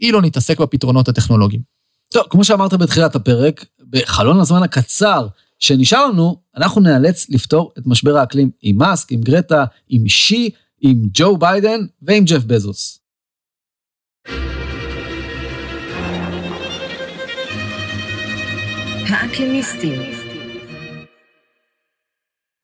אילון 0.00 0.24
יתעסק 0.24 0.60
בפתרונות 0.60 1.08
הטכנולוגיים. 1.08 1.62
טוב, 2.12 2.24
כמו 2.30 2.44
שאמרת 2.44 2.74
בתחילת 2.74 3.16
הפרק, 3.16 3.64
בחלון 3.90 4.40
הזמן 4.40 4.62
הקצר 4.62 5.26
שנשאר 5.58 6.06
לנו, 6.06 6.36
אנחנו 6.56 6.80
נאלץ 6.80 7.30
לפתור 7.30 7.72
את 7.78 7.86
משבר 7.86 8.16
האקלים 8.16 8.50
עם 8.62 8.76
מאסק, 8.76 9.12
עם 9.12 9.20
גרטה, 9.20 9.64
עם 9.88 10.08
שי, 10.08 10.50
עם 10.80 11.02
ג'ו 11.12 11.36
ביידן 11.36 11.80
ועם 12.02 12.24
ג'ף 12.24 12.44
בזוס. 12.44 12.98
האקלימיסטים. 19.08 20.21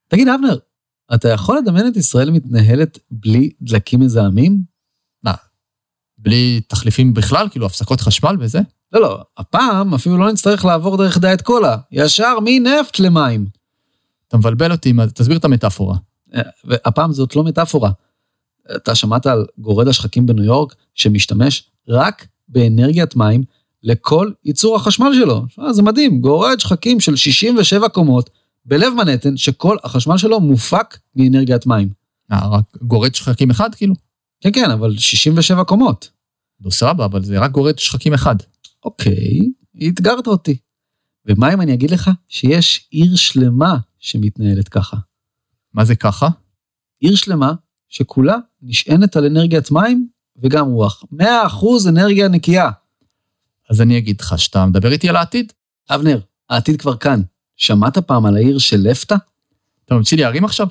תגיד, 0.08 0.28
אבנר, 0.28 0.58
אתה 1.14 1.28
יכול 1.28 1.58
לדמיין 1.58 1.88
את 1.88 1.96
ישראל 1.96 2.30
מתנהלת 2.30 2.98
בלי 3.10 3.50
דלקים 3.60 4.00
מזהמים? 4.00 4.62
מה, 5.22 5.34
בלי 6.18 6.60
תחליפים 6.68 7.14
בכלל? 7.14 7.48
כאילו 7.48 7.66
הפסקות 7.66 8.00
חשמל 8.00 8.36
וזה? 8.40 8.60
לא, 8.92 9.00
לא, 9.00 9.22
הפעם 9.38 9.94
אפילו 9.94 10.16
לא 10.16 10.32
נצטרך 10.32 10.64
לעבור 10.64 10.96
דרך 10.96 11.18
דיאט 11.18 11.42
קולה, 11.42 11.76
ישר 11.92 12.38
מנפט 12.44 12.98
למים. 12.98 13.46
אתה 14.28 14.36
מבלבל 14.36 14.72
אותי, 14.72 14.92
תסביר 15.14 15.36
את 15.36 15.44
המטאפורה. 15.44 15.96
אה, 16.34 16.42
הפעם 16.84 17.12
זאת 17.12 17.36
לא 17.36 17.44
מטאפורה. 17.44 17.90
אתה 18.76 18.94
שמעת 18.94 19.26
על 19.26 19.46
גורד 19.58 19.88
השחקים 19.88 20.26
בניו 20.26 20.44
יורק 20.44 20.74
שמשתמש 20.94 21.70
רק 21.88 22.26
באנרגיית 22.48 23.16
מים 23.16 23.42
לכל 23.82 24.30
ייצור 24.44 24.76
החשמל 24.76 25.12
שלו. 25.14 25.44
שמה, 25.48 25.72
זה 25.72 25.82
מדהים, 25.82 26.20
גורד 26.20 26.60
שחקים 26.60 27.00
של 27.00 27.16
67 27.16 27.88
קומות 27.88 28.30
בלב 28.68 28.92
מנהטן, 28.94 29.36
שכל 29.36 29.76
החשמל 29.84 30.18
שלו 30.18 30.40
מופק 30.40 30.98
מאנרגיית 31.16 31.66
מים. 31.66 31.88
אה, 32.32 32.48
רק 32.48 32.64
גורד 32.82 33.14
שחקים 33.14 33.50
אחד 33.50 33.74
כאילו? 33.74 33.94
כן, 34.40 34.50
כן, 34.52 34.70
אבל 34.70 34.96
67 34.98 35.64
קומות. 35.64 36.10
לא 36.60 36.70
סבבה, 36.70 37.04
אבל 37.04 37.24
זה 37.24 37.38
רק 37.38 37.50
גורד 37.50 37.78
שחקים 37.78 38.14
אחד. 38.14 38.36
אוקיי, 38.84 39.40
אתגרת 39.88 40.26
אותי. 40.26 40.58
ומה 41.26 41.52
אם 41.54 41.60
אני 41.60 41.74
אגיד 41.74 41.90
לך 41.90 42.10
שיש 42.28 42.88
עיר 42.90 43.16
שלמה 43.16 43.76
שמתנהלת 43.98 44.68
ככה? 44.68 44.96
מה 45.74 45.84
זה 45.84 45.96
ככה? 45.96 46.28
עיר 47.00 47.16
שלמה 47.16 47.52
שכולה 47.88 48.36
נשענת 48.62 49.16
על 49.16 49.24
אנרגיית 49.24 49.70
מים 49.70 50.08
וגם 50.36 50.66
רוח. 50.66 51.04
100% 51.12 51.24
אנרגיה 51.88 52.28
נקייה. 52.28 52.70
אז 53.70 53.80
אני 53.80 53.98
אגיד 53.98 54.20
לך 54.20 54.38
שאתה 54.38 54.66
מדבר 54.66 54.92
איתי 54.92 55.08
על 55.08 55.16
העתיד. 55.16 55.52
אבנר, 55.90 56.20
העתיד 56.50 56.80
כבר 56.80 56.96
כאן. 56.96 57.22
שמעת 57.58 57.98
פעם 57.98 58.26
על 58.26 58.36
העיר 58.36 58.58
של 58.58 58.80
לפטה? 58.80 59.16
אתה 59.84 59.94
ממציא 59.94 60.16
לי 60.16 60.24
ערים 60.24 60.44
עכשיו? 60.44 60.66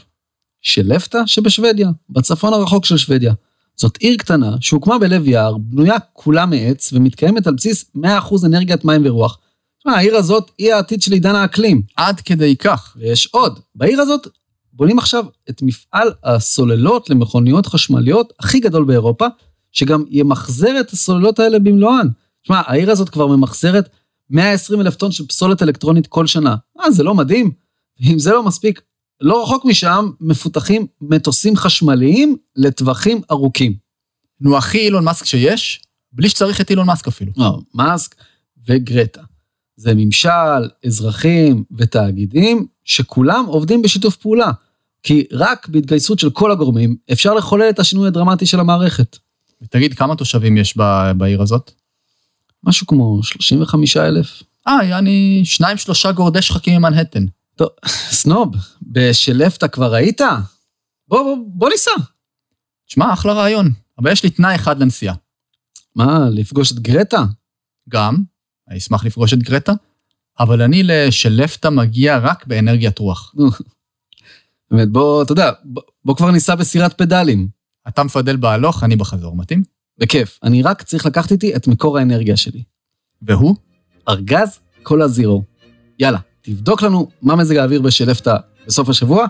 של 0.62 0.94
לפטה 0.94 1.28
שבשוודיה, 1.28 1.90
בצפון 2.10 2.54
הרחוק 2.54 2.86
של 2.86 2.98
שוודיה. 2.98 3.34
זאת 3.76 3.98
עיר 3.98 4.18
קטנה 4.18 4.56
שהוקמה 4.62 5.00
בלב 5.00 5.28
יער, 5.28 5.58
בנויה 5.58 6.00
כולה 6.14 6.46
מעץ 6.46 6.94
ומתקיימת 6.94 7.48
על 7.48 7.54
בסיס 7.54 7.92
100% 7.98 8.00
אנרגיית 8.46 8.86
מים 8.86 9.02
ורוח. 9.06 9.38
תשמע, 9.80 9.94
העיר 9.94 10.16
הזאת 10.16 10.52
היא 10.58 10.74
העתיד 10.74 11.02
של 11.02 11.12
עידן 11.12 11.36
האקלים. 11.36 11.82
עד 11.96 12.22
כדי 12.22 12.56
כך. 12.56 12.98
ויש 13.00 13.28
עוד. 13.32 13.60
בעיר 13.76 14.02
הזאת 14.02 14.28
בונים 14.74 15.00
עכשיו 15.00 15.26
את 15.50 15.62
מפעל 15.62 16.12
הסוללות 16.24 17.10
למכוניות 17.10 17.66
חשמליות 17.66 18.34
הכי 18.40 18.60
גדול 18.60 18.86
באירופה, 18.86 19.26
שגם 19.72 20.04
ימחזר 20.10 20.80
את 20.80 20.92
הסוללות 20.92 21.40
האלה 21.40 21.60
במלואן. 21.60 22.08
תשמע, 22.44 22.62
העיר 22.66 22.92
הזאת 22.92 23.10
כבר 23.10 23.28
ממחזרת 23.28 23.90
120 24.30 24.82
אלף 24.82 24.96
טון 24.96 25.12
של 25.12 25.28
פסולת 25.28 25.64
אלקטרונית 25.64 26.08
כל 26.08 26.28
שנה. 26.28 26.56
אה, 26.80 26.92
זה 26.92 27.04
לא 27.04 27.16
מדהים? 27.16 27.52
ואם 28.00 28.20
זה 28.20 28.32
לא 28.32 28.44
מספיק, 28.44 28.82
לא 29.22 29.44
רחוק 29.44 29.66
משם 29.66 30.10
מפותחים 30.22 30.88
מטוסים 31.02 31.56
חשמליים 31.56 32.38
לטווחים 32.56 33.22
ארוכים. 33.32 33.74
נו, 34.42 34.58
הכי 34.58 34.78
אילון 34.78 35.04
מאסק 35.04 35.26
שיש, 35.26 35.82
בלי 36.12 36.30
שצריך 36.30 36.62
את 36.62 36.70
אילון 36.70 36.88
מאסק 36.88 37.08
אפילו. 37.08 37.32
לא, 37.38 37.60
מאסק 37.74 38.16
וגרטה. 38.68 39.22
זה 39.76 39.94
ממשל, 39.96 40.70
אזרחים 40.86 41.64
ותאגידים 41.78 42.68
שכולם 42.84 43.46
עובדים 43.46 43.82
בשיתוף 43.82 44.16
פעולה. 44.16 44.52
כי 45.04 45.28
רק 45.32 45.68
בהתגייסות 45.68 46.20
של 46.20 46.30
כל 46.30 46.52
הגורמים 46.52 46.96
אפשר 47.12 47.34
לחולל 47.34 47.70
את 47.70 47.80
השינוי 47.80 48.08
הדרמטי 48.08 48.46
של 48.46 48.60
המערכת. 48.60 49.18
ותגיד, 49.62 49.94
כמה 49.94 50.16
תושבים 50.16 50.58
יש 50.58 50.78
בעיר 51.18 51.42
הזאת? 51.42 51.72
משהו 52.64 52.88
כמו 52.88 53.24
35 53.24 53.98
אלף. 53.98 54.44
אה, 54.68 54.84
יעני 54.84 55.42
שניים 55.46 55.78
שלושה 55.78 56.12
גורדי 56.12 56.42
שחקים 56.42 56.80
ממנהטן. 56.80 57.26
טוב, 57.56 57.70
סנוב, 57.88 58.56
בשלפתא 58.82 59.68
כבר 59.68 59.94
היית? 59.94 60.22
בוא, 61.08 61.24
בוא, 61.24 61.38
בוא 61.48 61.70
ניסע. 61.70 61.92
תשמע, 62.88 63.14
אחלה 63.14 63.34
רעיון, 63.34 63.72
אבל 64.00 64.12
יש 64.12 64.24
לי 64.24 64.30
תנאי 64.30 64.56
אחד 64.56 64.80
לנסיעה. 64.80 65.16
מה, 65.96 66.30
לפגוש 66.32 66.72
את 66.72 66.80
גרטה? 66.80 67.26
גם, 67.90 68.18
אני 68.70 68.78
אשמח 68.78 69.06
לפגוש 69.06 69.34
את 69.34 69.40
גרטה, 69.40 69.74
אבל 70.40 70.62
אני 70.62 70.82
לשלפתא 70.84 71.68
מגיע 71.68 72.18
רק 72.18 72.48
באנרגיית 72.48 73.00
רוח. 73.00 73.34
באמת, 74.72 74.90
בוא, 74.90 75.24
אתה 75.24 75.32
יודע, 75.32 75.52
בוא, 75.64 75.82
בוא 76.06 76.16
כבר 76.16 76.32
ניסע 76.32 76.56
בסירת 76.56 76.98
פדלים. 76.98 77.48
אתה 77.88 78.04
מפדל 78.04 78.36
בהלוך, 78.36 78.84
אני 78.84 78.96
בחזור, 78.96 79.36
מתאים? 79.36 79.64
בכיף, 79.98 80.40
אני 80.44 80.62
רק 80.62 80.82
צריך 80.82 81.06
לקחת 81.06 81.32
איתי 81.32 81.56
את 81.56 81.68
מקור 81.68 81.98
האנרגיה 81.98 82.38
שלי. 82.38 82.64
והוא? 83.22 83.56
ארגז 84.10 84.60
קולה 84.84 85.08
זירו. 85.08 85.44
יאללה, 86.00 86.18
תבדוק 86.42 86.82
לנו 86.82 87.08
מה 87.22 87.36
מזג 87.36 87.58
האוויר 87.58 87.82
בשלפתא 87.82 88.36
בסוף 88.68 88.90
השבוע. 88.90 89.26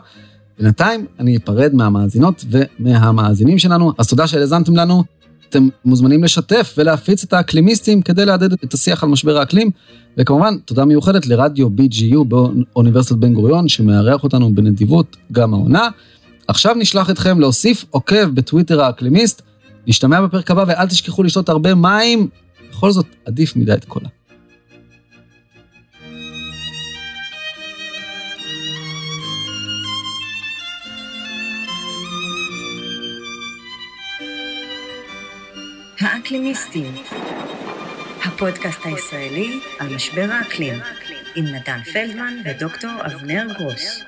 בינתיים 0.59 1.05
אני 1.19 1.37
אפרד 1.37 1.73
מהמאזינות 1.73 2.45
ומהמאזינים 2.49 3.59
שלנו, 3.59 3.93
אז 3.97 4.07
תודה 4.07 4.27
שהאזנתם 4.27 4.75
לנו. 4.75 5.03
אתם 5.49 5.67
מוזמנים 5.85 6.23
לשתף 6.23 6.75
ולהפיץ 6.77 7.23
את 7.23 7.33
האקלימיסטים 7.33 8.01
כדי 8.01 8.25
לעדד 8.25 8.53
את 8.53 8.73
השיח 8.73 9.03
על 9.03 9.09
משבר 9.09 9.37
האקלים. 9.37 9.69
וכמובן, 10.17 10.57
תודה 10.65 10.85
מיוחדת 10.85 11.27
לרדיו 11.27 11.67
BGU 11.67 12.23
באוניברסיטת 12.23 13.15
בן 13.15 13.33
גוריון, 13.33 13.67
שמארח 13.67 14.23
אותנו 14.23 14.55
בנדיבות 14.55 15.17
גם 15.31 15.53
העונה. 15.53 15.89
עכשיו 16.47 16.75
נשלח 16.75 17.09
אתכם 17.09 17.39
להוסיף 17.39 17.85
עוקב 17.89 18.25
בטוויטר 18.25 18.81
האקלימיסט, 18.81 19.41
נשתמע 19.87 20.21
בפרק 20.21 20.51
הבא 20.51 20.63
ואל 20.67 20.87
תשכחו 20.87 21.23
לשתות 21.23 21.49
הרבה 21.49 21.75
מים, 21.75 22.29
בכל 22.69 22.91
זאת 22.91 23.05
עדיף 23.25 23.55
מדי 23.55 23.75
קולה. 23.87 24.09
האקלימיסטים, 35.99 36.95
הפודקאסט 38.25 38.79
הישראלי 38.83 39.59
על 39.79 39.95
משבר 39.95 40.27
האקלים, 40.31 40.79
עם 41.35 41.45
נתן 41.45 41.79
פלדמן 41.93 42.33
ודוקטור 42.45 42.91
אבנר 43.05 43.47
גרוס. 43.57 44.03